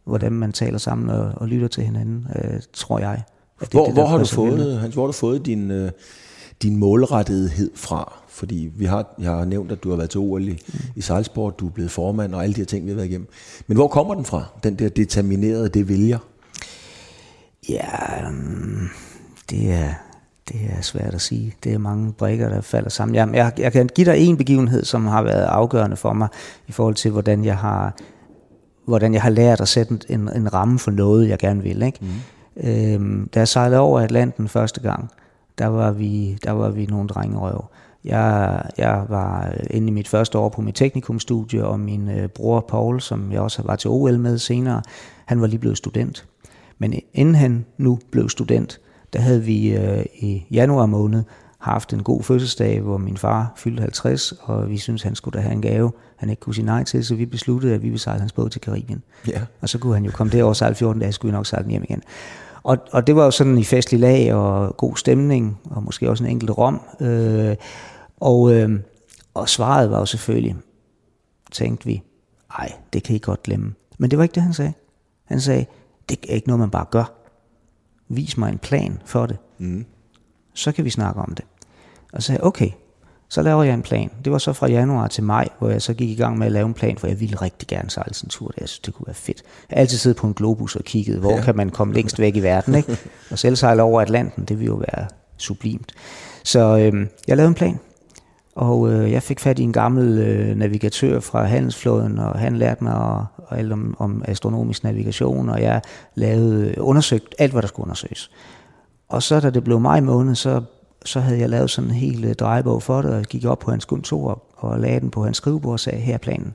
[0.04, 3.22] hvordan man taler sammen og, og lytter til hinanden, øh, tror jeg.
[3.60, 5.90] At det Hvor, det, hvor, har du fået, Hans, hvor har du fået din, øh,
[6.62, 8.12] din målrettighed fra?
[8.28, 10.62] Fordi vi har, jeg har nævnt, at du har været til OL i,
[10.96, 13.28] i sejlsport, du er blevet formand og alle de her ting, vi har været igennem.
[13.66, 16.18] Men hvor kommer den fra, den der determinerede, det vælger?
[17.68, 18.90] Ja, um,
[19.50, 19.94] det er,
[20.48, 21.54] det er svært at sige.
[21.64, 23.14] Det er mange brikker, der falder sammen.
[23.14, 26.28] Jeg, jeg, jeg kan give dig en begivenhed, som har været afgørende for mig,
[26.68, 27.94] i forhold til, hvordan jeg har,
[28.86, 31.82] hvordan jeg har lært at sætte en, en ramme for noget, jeg gerne vil.
[31.82, 31.98] Ikke?
[32.00, 32.68] Mm.
[32.68, 35.10] Øhm, da jeg sejlede over Atlanten første gang,
[35.58, 37.64] der var vi, der var vi nogle drengerøv.
[38.04, 42.60] Jeg, jeg var inde i mit første år på mit teknikumstudie, og min øh, bror
[42.68, 44.82] Paul, som jeg også var til OL med senere,
[45.24, 46.26] han var lige blevet student.
[46.78, 48.80] Men inden han nu blev student,
[49.12, 51.22] der havde vi øh, i januar måned
[51.58, 55.42] haft en god fødselsdag, hvor min far fyldte 50, og vi syntes, han skulle da
[55.42, 57.98] have en gave, han ikke kunne sige nej til, så vi besluttede, at vi ville
[57.98, 59.02] sejle hans båd til Karibien.
[59.28, 59.40] Ja.
[59.60, 61.46] Og så kunne han jo komme derover og sejle 14 dage, så skulle vi nok
[61.46, 62.02] sejle den hjem igen.
[62.64, 66.24] Og, og det var jo sådan i festlig lag og god stemning, og måske også
[66.24, 66.80] en enkelt rom.
[67.00, 67.56] Øh,
[68.16, 68.80] og, øh,
[69.34, 70.56] og svaret var jo selvfølgelig,
[71.52, 72.02] tænkte vi,
[72.58, 73.74] ej, det kan I godt glemme.
[73.98, 74.72] Men det var ikke det, han sagde.
[75.24, 75.66] Han sagde,
[76.08, 77.12] det er ikke noget, man bare gør.
[78.08, 79.38] Vis mig en plan for det.
[79.58, 79.86] Mm.
[80.54, 81.44] Så kan vi snakke om det.
[82.12, 82.70] Og så sagde okay,
[83.28, 84.10] så laver jeg en plan.
[84.24, 86.52] Det var så fra januar til maj, hvor jeg så gik i gang med at
[86.52, 88.50] lave en plan, for jeg ville rigtig gerne sejle sådan en tur.
[88.60, 89.42] Jeg synes, det kunne være fedt.
[89.70, 91.42] Jeg har altid siddet på en globus og kigget, hvor ja.
[91.42, 92.74] kan man komme længst væk i verden.
[92.74, 92.98] Ikke?
[93.30, 95.06] Og selv sejle over Atlanten, det ville jo være
[95.36, 95.92] sublimt.
[96.44, 97.78] Så øhm, jeg lavede en plan,
[98.54, 102.84] og øh, jeg fik fat i en gammel øh, navigatør fra handelsflåden, og han lærte
[102.84, 105.82] mig og, alt om, om astronomisk navigation, og jeg
[106.14, 108.30] lavede undersøgt alt, hvad der skulle undersøges.
[109.08, 110.62] Og så da det blev maj måned, så
[111.04, 113.70] så havde jeg lavet sådan en hel øh, drejebog for det, og gik op på
[113.70, 116.54] hans kontor og, og lagde den på hans skrivebord og sagde, her er planen.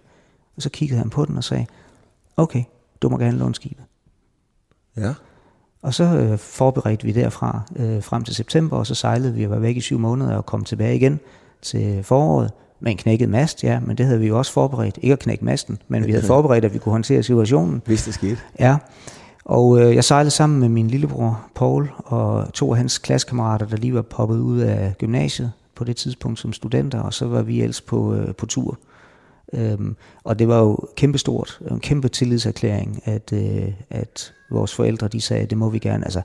[0.56, 1.66] Og så kiggede han på den og sagde,
[2.38, 2.64] okay,
[3.02, 3.84] du må gerne låne skibet.
[4.97, 5.14] Ja.
[5.82, 9.52] Og så øh, forberedte vi derfra øh, frem til september, og så sejlede vi og
[9.52, 11.20] var væk i syv måneder og kom tilbage igen
[11.62, 15.00] til foråret med en knækket mast, ja, men det havde vi jo også forberedt.
[15.02, 17.82] Ikke at knække masten, men vi havde forberedt, at vi kunne håndtere situationen.
[17.86, 18.38] Hvis det skete.
[18.60, 18.78] Ja,
[19.45, 23.77] og øh, jeg sejlede sammen med min lillebror Paul og to af hans klassekammerater, der
[23.77, 27.61] lige var poppet ud af gymnasiet på det tidspunkt som studenter, og så var vi
[27.61, 28.79] ellers på, øh, på tur.
[29.53, 35.21] Øhm, og det var jo kæmpestort, en kæmpe tillidserklæring, at, øh, at vores forældre de
[35.21, 36.05] sagde, at det må vi gerne.
[36.05, 36.21] Altså,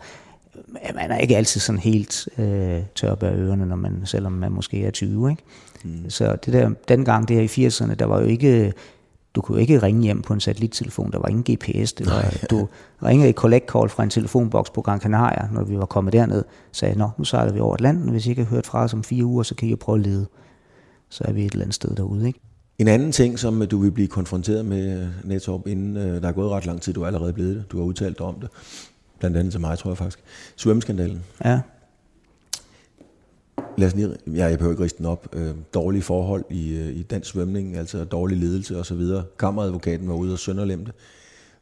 [0.95, 4.85] man er ikke altid sådan helt øh, tør bag ørerne, når man, selvom man måske
[4.85, 5.31] er 20.
[5.31, 5.43] Ikke?
[5.85, 6.11] Mm.
[6.11, 8.73] Så det der, dengang der i 80'erne, der var jo ikke
[9.35, 11.93] du kunne ikke ringe hjem på en satellittelefon, der var ingen GPS.
[11.93, 12.45] Det var, Nej.
[12.51, 12.69] Du
[13.03, 16.45] ringede et collect call fra en telefonboks på Gran Canaria, når vi var kommet derned,
[16.73, 19.05] sagde, nå, nu sejler vi over Atlanten, hvis I ikke har hørt fra os om
[19.05, 20.27] fire uger, så kan I prøve at lede.
[21.09, 22.41] Så er vi et eller andet sted derude, ikke?
[22.79, 26.51] En anden ting, som du vil blive konfronteret med, netop inden øh, der er gået
[26.51, 28.49] ret lang tid, du er allerede blevet det, du har udtalt om det,
[29.19, 30.21] blandt andet til mig, tror jeg faktisk,
[30.57, 31.23] svømmeskandalen.
[31.45, 31.61] Ja
[33.77, 36.97] lad os lige, ja, jeg behøver ikke riste den op, øh, dårlige forhold i, øh,
[36.97, 39.03] i dansk svømning, altså dårlig ledelse osv.
[39.39, 40.93] Kammeradvokaten var ude og sønderlemte.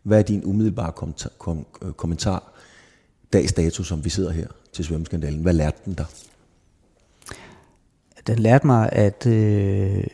[0.02, 2.52] Hvad er din umiddelbare kommentar, kom, øh, kommentar
[3.32, 5.42] dags dato, som vi sidder her til svømmeskandalen?
[5.42, 6.06] Hvad lærte den dig?
[8.26, 10.04] Den lærte mig, at øh,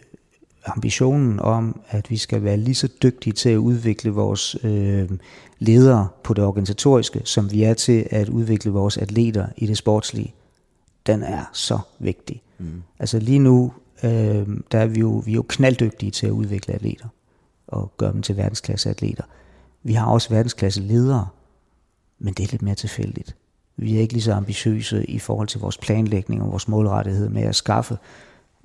[0.67, 5.11] ambitionen om, at vi skal være lige så dygtige til at udvikle vores øh,
[5.59, 10.35] ledere på det organisatoriske, som vi er til at udvikle vores atleter i det sportslige,
[11.09, 12.43] den er så vigtig.
[12.59, 12.83] Mm.
[12.99, 16.75] Altså lige nu, øh, der er vi jo, vi er jo knalddygtige til at udvikle
[16.75, 17.09] atleter
[17.67, 19.25] og gøre dem til verdensklasse atleter.
[19.83, 21.29] Vi har også verdensklasse ledere,
[22.19, 23.37] men det er lidt mere tilfældigt.
[23.77, 27.43] Vi er ikke lige så ambitiøse i forhold til vores planlægning og vores målrettighed med
[27.43, 27.99] at skaffe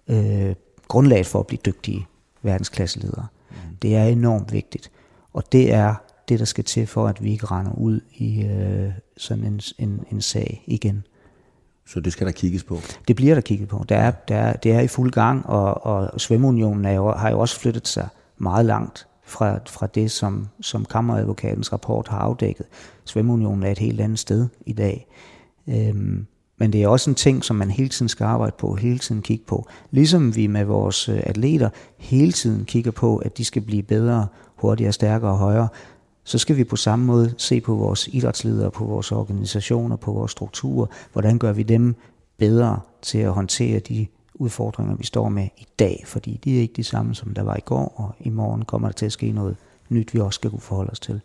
[0.07, 0.55] øh,
[0.87, 2.07] grundlaget for at blive dygtige
[2.41, 3.27] verdensklasse ledere.
[3.49, 3.55] Mm.
[3.81, 4.91] Det er enormt vigtigt.
[5.33, 5.95] Og det er
[6.29, 10.05] det, der skal til for, at vi ikke render ud i øh, sådan en, en,
[10.11, 11.05] en sag igen.
[11.85, 12.79] Så det skal der kigges på?
[13.07, 13.85] Det bliver der kigget på.
[13.89, 17.39] Der er, der det er i fuld gang, og, og Svømmeunionen er jo, har jo
[17.39, 18.07] også flyttet sig
[18.37, 22.65] meget langt fra, fra det, som, som kammeradvokatens rapport har afdækket.
[23.05, 25.07] Svømmeunionen er et helt andet sted i dag.
[25.69, 26.25] Øhm,
[26.57, 29.21] men det er også en ting, som man hele tiden skal arbejde på, hele tiden
[29.21, 29.67] kigge på.
[29.91, 34.27] Ligesom vi med vores øh, atleter hele tiden kigger på, at de skal blive bedre,
[34.55, 35.67] hurtigere, stærkere og højere,
[36.23, 40.31] så skal vi på samme måde se på vores idrætsledere, på vores organisationer, på vores
[40.31, 40.87] strukturer.
[41.11, 41.95] Hvordan gør vi dem
[42.37, 46.03] bedre til at håndtere de udfordringer, vi står med i dag?
[46.05, 48.87] Fordi de er ikke de samme, som der var i går, og i morgen kommer
[48.87, 49.55] der til at ske noget
[49.89, 51.21] nyt, vi også skal kunne forholde os til.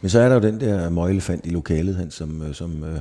[0.00, 2.94] Men så er der jo den der møgelefant i lokalet, han, som, øh, som øh,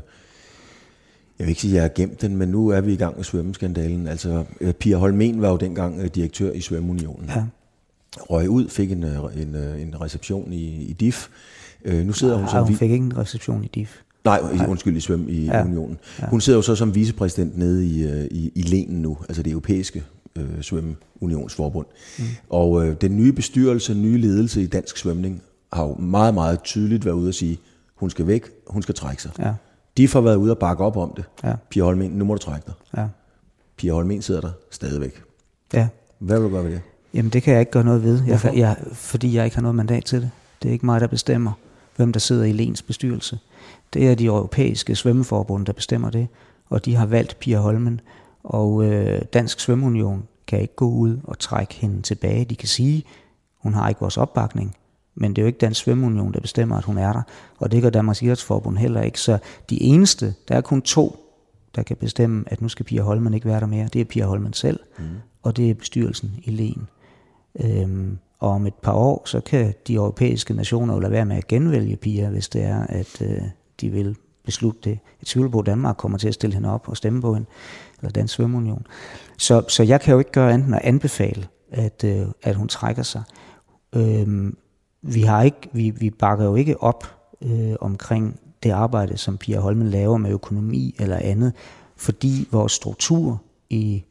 [1.40, 3.16] jeg vil ikke sige, at jeg har gemt den, men nu er vi i gang
[3.16, 4.08] med svømmeskandalen.
[4.08, 7.30] Altså, øh, Pia Holmen var jo dengang direktør i Svømmeunionen.
[7.36, 7.44] Ja
[8.18, 11.28] røg ud, fik en, øh, en, øh, en reception i, i DIF.
[11.86, 13.98] Øh, nu sidder Nej, hun som hun fik ikke en reception i DIF.
[14.26, 14.68] Nej, Nej.
[14.68, 15.64] undskyld, i Svøm i ja.
[15.64, 15.98] Unionen.
[16.20, 16.28] Ja.
[16.28, 19.52] Hun sidder jo så som vicepræsident nede i, øh, i, i Lenen nu, altså det
[19.52, 20.04] europæiske
[20.36, 21.86] øh, svømmeunionsforbund.
[22.20, 22.26] Mm.
[22.50, 25.42] Og øh, den nye bestyrelse, nye ledelse i dansk svømning,
[25.74, 27.60] har jo meget, meget tydeligt været ude at sige,
[27.96, 29.32] hun skal væk, hun skal trække sig.
[29.40, 29.54] Ja.
[29.98, 31.26] De har været ude og bakke op om det.
[31.44, 31.54] Ja.
[31.70, 32.74] Pia Holmen, nu må du trække dig.
[32.98, 33.08] Ja.
[33.78, 35.22] Pia Holmen sidder der stadigvæk.
[35.74, 35.88] Ja.
[36.20, 36.82] Hvad vil du gøre ved det?
[37.14, 39.76] Jamen det kan jeg ikke gøre noget ved, jeg, jeg, fordi jeg ikke har noget
[39.76, 40.32] mandat til det.
[40.64, 41.52] Det er ikke mig, der bestemmer,
[41.96, 43.40] hvem der sidder i Lens bestyrelse.
[43.94, 46.28] Det er de europæiske svømmeforbund, der bestemmer det,
[46.70, 48.02] og de har valgt Pia Holmen,
[48.44, 52.46] og øh, Dansk Svømmeunion kan ikke gå ud og trække hende tilbage.
[52.46, 53.04] De kan sige,
[53.58, 54.76] hun har ikke vores opbakning,
[55.16, 57.22] men det er jo ikke Dansk Svømmeunion, der bestemmer, at hun er der,
[57.58, 59.20] og det gør Danmarks Idrætsforbund heller ikke.
[59.20, 59.38] Så
[59.70, 61.26] de eneste, der er kun to,
[61.76, 64.26] der kan bestemme, at nu skal Pia Holmen ikke være der mere, det er Pia
[64.26, 65.06] Holmen selv, mm.
[65.44, 66.88] og det er bestyrelsen i Len.
[67.60, 71.38] Øhm, og om et par år, så kan de europæiske nationer jo lade være med
[71.38, 73.42] at genvælge piger, hvis det er, at øh,
[73.82, 75.00] de vil beslutte det.
[75.22, 77.48] Jeg tvivler på, at Danmark kommer til at stille hende op og stemme på hende,
[78.00, 78.88] eller Dansk Svømmeunion.
[79.38, 82.68] Så, så jeg kan jo ikke gøre andet end at anbefale, at, øh, at hun
[82.68, 83.24] trækker sig.
[83.96, 84.58] Øhm,
[85.02, 89.60] vi, har ikke, vi, vi bakker jo ikke op øh, omkring det arbejde, som Pia
[89.60, 91.54] Holmen laver med økonomi eller andet,
[91.96, 94.04] fordi vores struktur i,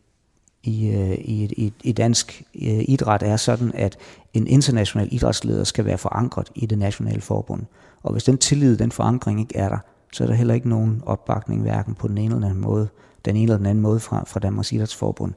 [0.62, 3.96] i, øh, i, i, i dansk øh, idræt er sådan, at
[4.34, 7.62] en international idrætsleder skal være forankret i det nationale forbund.
[8.02, 9.78] Og hvis den tillid, den forankring ikke er der,
[10.12, 12.88] så er der heller ikke nogen opbakning, hverken på den ene eller den anden måde,
[13.24, 15.32] den ene eller den anden måde fra, fra Danmarks Idrætsforbund.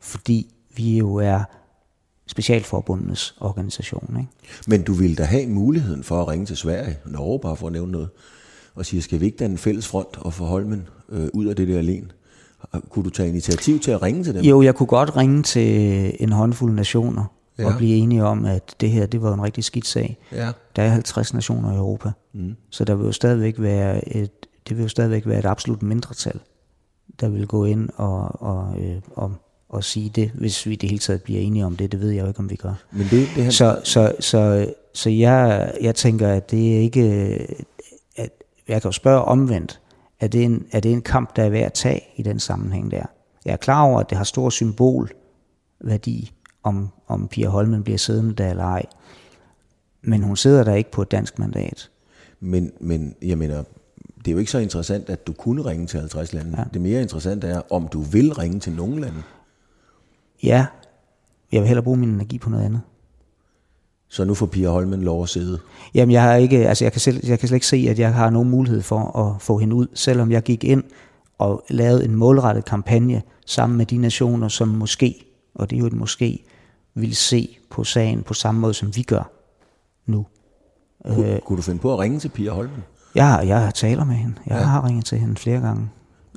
[0.00, 1.44] Fordi vi jo er
[2.26, 4.16] specialforbundenes organisation.
[4.18, 4.30] Ikke?
[4.66, 7.72] Men du ville da have muligheden for at ringe til Sverige, Norge bare for at
[7.72, 8.08] nævne noget,
[8.74, 11.56] og sige, skal vi ikke danne en fælles front og få Holmen øh, ud af
[11.56, 12.08] det der alene?
[12.88, 14.44] Kunne du tage initiativ til at ringe til dem?
[14.44, 17.24] Jo, jeg kunne godt ringe til en håndfuld nationer
[17.58, 17.66] ja.
[17.66, 20.18] og blive enige om, at det her det var en rigtig skidt sag.
[20.32, 20.50] Ja.
[20.76, 22.56] Der er 50 nationer i Europa, mm.
[22.70, 24.30] så der vil jo stadigvæk være et,
[24.68, 26.40] det vil jo stadigvæk være et absolut mindretal,
[27.20, 29.32] der vil gå ind og, og, øh, og,
[29.68, 31.92] og sige det, hvis vi det hele taget bliver enige om det.
[31.92, 32.74] Det ved jeg jo ikke, om vi gør.
[32.92, 33.50] Men det, det her...
[33.50, 37.02] Så, så, så, så jeg, jeg tænker, at det er ikke...
[38.16, 38.30] At,
[38.68, 39.80] jeg kan jo spørge omvendt.
[40.20, 42.90] Er det, en, er det en kamp, der er værd at tage i den sammenhæng
[42.90, 43.06] der?
[43.44, 48.34] Jeg er klar over, at det har stor symbolværdi, om, om Pia Holmen bliver siddende
[48.34, 48.86] der eller ej.
[50.02, 51.90] Men hun sidder der ikke på et dansk mandat.
[52.40, 53.64] Men, men jeg mener,
[54.18, 56.54] det er jo ikke så interessant, at du kunne ringe til 50 lande.
[56.58, 56.64] Ja.
[56.74, 59.22] Det mere interessante er, om du vil ringe til nogen lande.
[60.42, 60.66] Ja,
[61.52, 62.80] jeg vil hellere bruge min energi på noget andet.
[64.10, 65.58] Så nu får Pia Holmen lov at sidde?
[65.94, 68.14] Jamen, jeg, har ikke, altså jeg, kan selv, jeg kan slet ikke se, at jeg
[68.14, 70.84] har nogen mulighed for at få hende ud, selvom jeg gik ind
[71.38, 75.86] og lavede en målrettet kampagne sammen med de nationer, som måske, og det er jo
[75.86, 76.44] et måske,
[76.94, 79.30] vil se på sagen på samme måde, som vi gør
[80.06, 80.26] nu.
[81.06, 82.84] Kunne, øh, kunne du finde på at ringe til Pia Holmen?
[83.14, 84.34] Jeg, jeg taler med hende.
[84.46, 84.62] Jeg ja.
[84.62, 85.88] har ringet til hende flere gange.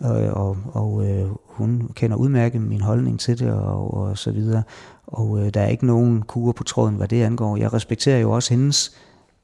[0.02, 4.64] Og, og, og øh, hun kender udmærket min holdning til det og, og så videre.
[5.08, 7.58] Og øh, der er ikke nogen kur på tråden, hvad det angår.
[7.58, 8.96] Jeg respekterer jo også hendes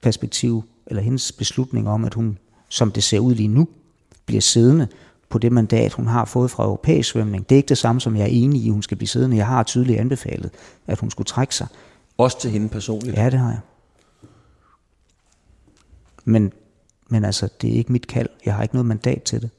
[0.02, 2.38] perspektiv, eller hendes beslutning om, at hun,
[2.70, 3.68] som det ser ud lige nu,
[4.26, 4.88] bliver siddende
[5.30, 7.50] på det mandat, hun har fået fra europæisk svømning.
[7.50, 9.38] Det er ikke det samme, som jeg er enig i, at hun skal blive siddende.
[9.38, 10.52] Jeg har tydeligt anbefalet,
[10.88, 11.68] at hun skulle trække sig.
[12.18, 13.18] Også til hende personligt?
[13.18, 13.60] Ja, det har jeg.
[16.26, 16.52] Men,
[17.10, 18.30] men altså, det er ikke mit kald.
[18.46, 19.50] Jeg har ikke noget mandat til det.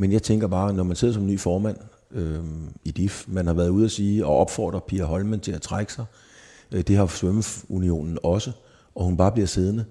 [0.00, 1.76] Men jeg tænker bare, når man sidder som ny formand
[2.10, 2.44] øh,
[2.84, 5.92] i DIF, man har været ude at sige og opfordrer Pia Holmen til at trække
[5.92, 6.04] sig.
[6.72, 8.52] Øh, det har Svømmeunionen også,
[8.94, 9.84] og hun bare bliver siddende.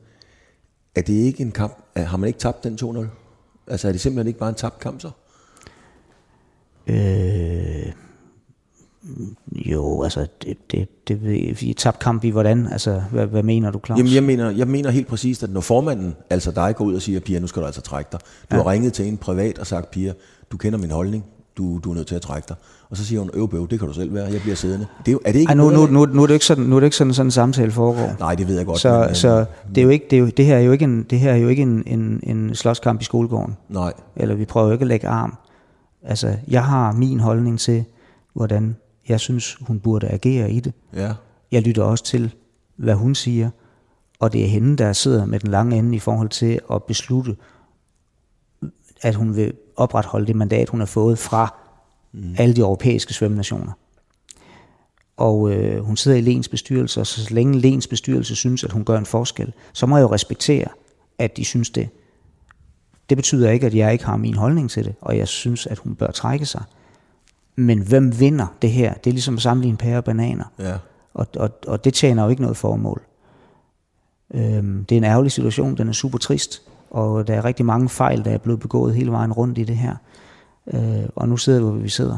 [0.95, 1.77] Er det ikke en kamp?
[1.95, 3.05] Har man ikke tabt den 2-0?
[3.67, 5.11] Altså er det simpelthen ikke bare en tabt kamp så?
[6.87, 7.93] Øh,
[9.51, 11.21] jo, altså det, det, det
[11.61, 12.67] vi tabt kamp i hvordan?
[12.71, 13.97] Altså hvad, hvad mener du, Claus?
[13.97, 17.01] Jamen jeg mener, jeg mener helt præcist, at når formanden, altså dig, går ud og
[17.01, 18.19] siger, Pia, nu skal du altså trække dig.
[18.51, 18.63] Du ja.
[18.63, 20.13] har ringet til en privat og sagt, Pia,
[20.51, 21.25] du kender min holdning,
[21.57, 22.55] du, du er nødt til at trække dig.
[22.89, 24.87] Og så siger hun, øv bøv, det kan du selv være, jeg bliver siddende.
[25.05, 26.75] Det er, er det ikke Ej, nu, nu, nu, nu, er det ikke sådan, nu
[26.75, 28.15] er det ikke sådan, sådan en samtale foregår.
[28.19, 28.79] Nej, det ved jeg godt.
[28.79, 29.45] Så, men, så
[29.75, 31.31] det, er jo ikke, det, er jo, det her er jo ikke, en, det her
[31.31, 33.57] er jo ikke en, en, en slåskamp i skolegården.
[33.69, 33.93] Nej.
[34.15, 35.37] Eller vi prøver jo ikke at lægge arm.
[36.03, 37.83] Altså, jeg har min holdning til,
[38.33, 38.75] hvordan
[39.09, 40.73] jeg synes, hun burde agere i det.
[40.93, 41.13] Ja.
[41.51, 42.33] Jeg lytter også til,
[42.75, 43.49] hvad hun siger,
[44.19, 47.35] og det er hende, der sidder med den lange ende i forhold til at beslutte,
[49.01, 51.55] at hun vil opretholde det mandat, hun har fået fra
[52.11, 52.35] mm.
[52.37, 53.71] alle de europæiske svømmenationer.
[55.17, 58.85] Og øh, hun sidder i Lens bestyrelse, og så længe Lens bestyrelse synes, at hun
[58.85, 60.67] gør en forskel, så må jeg jo respektere,
[61.17, 61.89] at de synes det.
[63.09, 65.77] Det betyder ikke, at jeg ikke har min holdning til det, og jeg synes, at
[65.77, 66.63] hun bør trække sig.
[67.59, 68.93] Men hvem vinder det her?
[68.93, 70.45] Det er ligesom at sammenligne pære og bananer.
[70.59, 70.77] Ja.
[71.13, 73.01] Og, og, og det tjener jo ikke noget formål.
[74.33, 77.89] Øhm, det er en ærgerlig situation, den er super trist, og der er rigtig mange
[77.89, 79.95] fejl, der er blevet begået hele vejen rundt i det her.
[80.73, 82.17] Øh, og nu sidder vi, hvor vi sidder.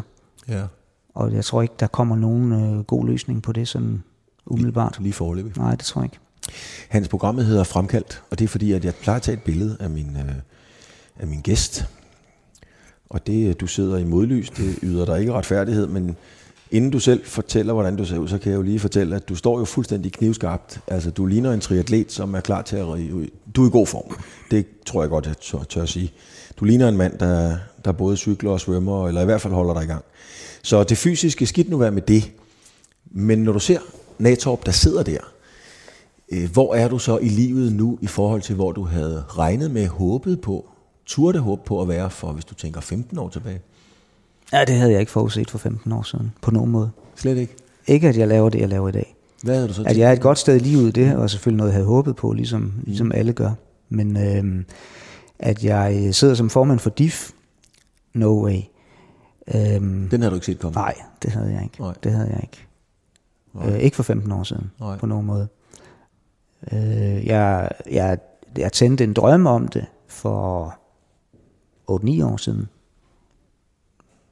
[0.50, 0.64] Ja.
[1.14, 4.04] Og jeg tror ikke, der kommer nogen øh, god løsning på det sådan
[4.46, 4.96] umiddelbart.
[4.98, 5.58] Lige, lige forløbig.
[5.58, 6.20] Nej, det tror jeg ikke.
[6.90, 9.78] Hans programmet hedder Fremkaldt, og det er fordi, at jeg plejer at tage et billede
[9.80, 10.36] af min, øh,
[11.20, 11.86] af min gæst.
[13.12, 16.16] Og det, øh, du sidder i modlys, det yder dig ikke retfærdighed, men
[16.72, 19.30] inden du selv fortæller, hvordan du ser ud, så kan jeg jo lige fortælle, at
[19.30, 20.80] du står jo fuldstændig knivskarpt.
[20.88, 23.88] Altså, du ligner en triatlet, som er klar til at rive Du er i god
[23.88, 24.18] form.
[24.52, 26.14] Det tror jeg godt, jeg tør, tør at sige.
[26.60, 29.74] Du ligner en mand, der, der både cykler og svømmer, eller i hvert fald holder
[29.74, 30.04] dig i gang.
[30.64, 32.32] Så det fysiske, skidt nu være med det.
[33.06, 33.80] Men når du ser
[34.20, 35.20] Natorp, der sidder der,
[36.32, 39.72] øh, hvor er du så i livet nu, i forhold til, hvor du havde regnet
[39.72, 40.72] med, håbet på,
[41.06, 43.62] turde håbe på at være for, hvis du tænker 15 år tilbage?
[44.54, 46.92] Ja, det havde jeg ikke forudset for 15 år siden, på nogen måde.
[47.16, 47.56] Slet ikke?
[47.88, 49.16] Ikke, at jeg laver det, jeg laver i dag.
[49.44, 51.58] Hvad havde du så At jeg er et godt sted i livet, det var selvfølgelig
[51.58, 53.52] noget, jeg havde håbet på, ligesom, ligesom alle gør.
[53.90, 54.64] Men øh,
[55.40, 57.32] at jeg øh, sidder som formand for DIF.
[58.14, 58.62] No way.
[59.56, 60.76] Øhm, Den har du ikke set komme?
[60.76, 61.82] Nej, det havde jeg ikke.
[61.82, 61.94] Nej.
[62.04, 62.68] Det havde jeg ikke.
[63.56, 64.98] Øh, ikke for 15 år siden, nej.
[64.98, 65.48] på nogen måde.
[66.72, 68.18] Øh, jeg, jeg,
[68.58, 70.76] jeg tændte en drøm om det for
[71.96, 72.70] 8-9 år siden.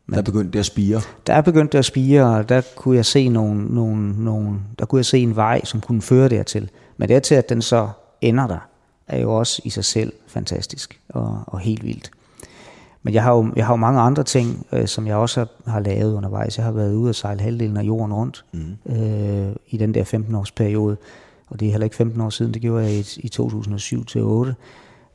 [0.05, 1.01] Men der begyndte det at spire?
[1.27, 4.99] Der begyndte det at spire, og der kunne jeg se nogle, nogle, nogle, der kunne
[4.99, 6.69] jeg se en vej, som kunne føre dertil.
[6.97, 7.89] Men det til, at den så
[8.21, 8.67] ender der,
[9.07, 12.11] er jo også i sig selv fantastisk og, og helt vildt.
[13.03, 15.71] Men jeg har jo, jeg har jo mange andre ting, øh, som jeg også har,
[15.71, 16.57] har lavet undervejs.
[16.57, 18.93] Jeg har været ude og sejle halvdelen af jorden rundt mm.
[18.95, 20.97] øh, i den der 15-års periode.
[21.47, 24.21] Og det er heller ikke 15 år siden, det gjorde jeg i, i 2007 til
[24.21, 24.55] 8.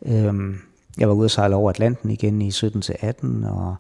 [0.07, 0.59] Øhm,
[0.99, 3.77] jeg var ude og sejle over Atlanten igen i 17 til 18, og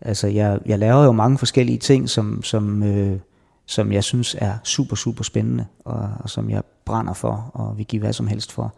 [0.00, 3.18] altså jeg, jeg laver jo mange forskellige ting, som, som, øh,
[3.66, 7.86] som jeg synes er super, super spændende, og, og som jeg brænder for, og vil
[7.86, 8.74] give hvad som helst for.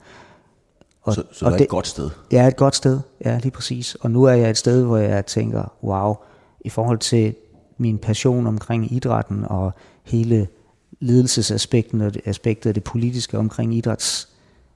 [1.03, 2.11] Og, så så og det er et godt sted?
[2.33, 3.01] Ja, et godt sted.
[3.25, 3.95] Ja, lige præcis.
[3.95, 6.15] Og nu er jeg et sted, hvor jeg tænker, wow,
[6.61, 7.35] i forhold til
[7.79, 9.73] min passion omkring idrætten og
[10.05, 10.49] hele
[11.01, 14.32] ledelsesaspekten og det, aspektet af det politiske omkring idrætsorganisationerne,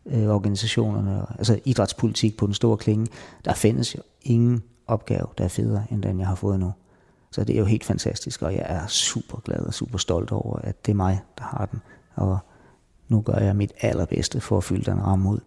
[0.06, 3.06] øh, altså idrætspolitik på den store klinge,
[3.44, 6.72] der findes jo ingen opgave, der er federe end den, jeg har fået nu.
[7.30, 10.58] Så det er jo helt fantastisk, og jeg er super glad og super stolt over,
[10.58, 11.80] at det er mig, der har den.
[12.14, 12.38] Og
[13.08, 15.40] nu gør jeg mit allerbedste for at fylde den ramme ud.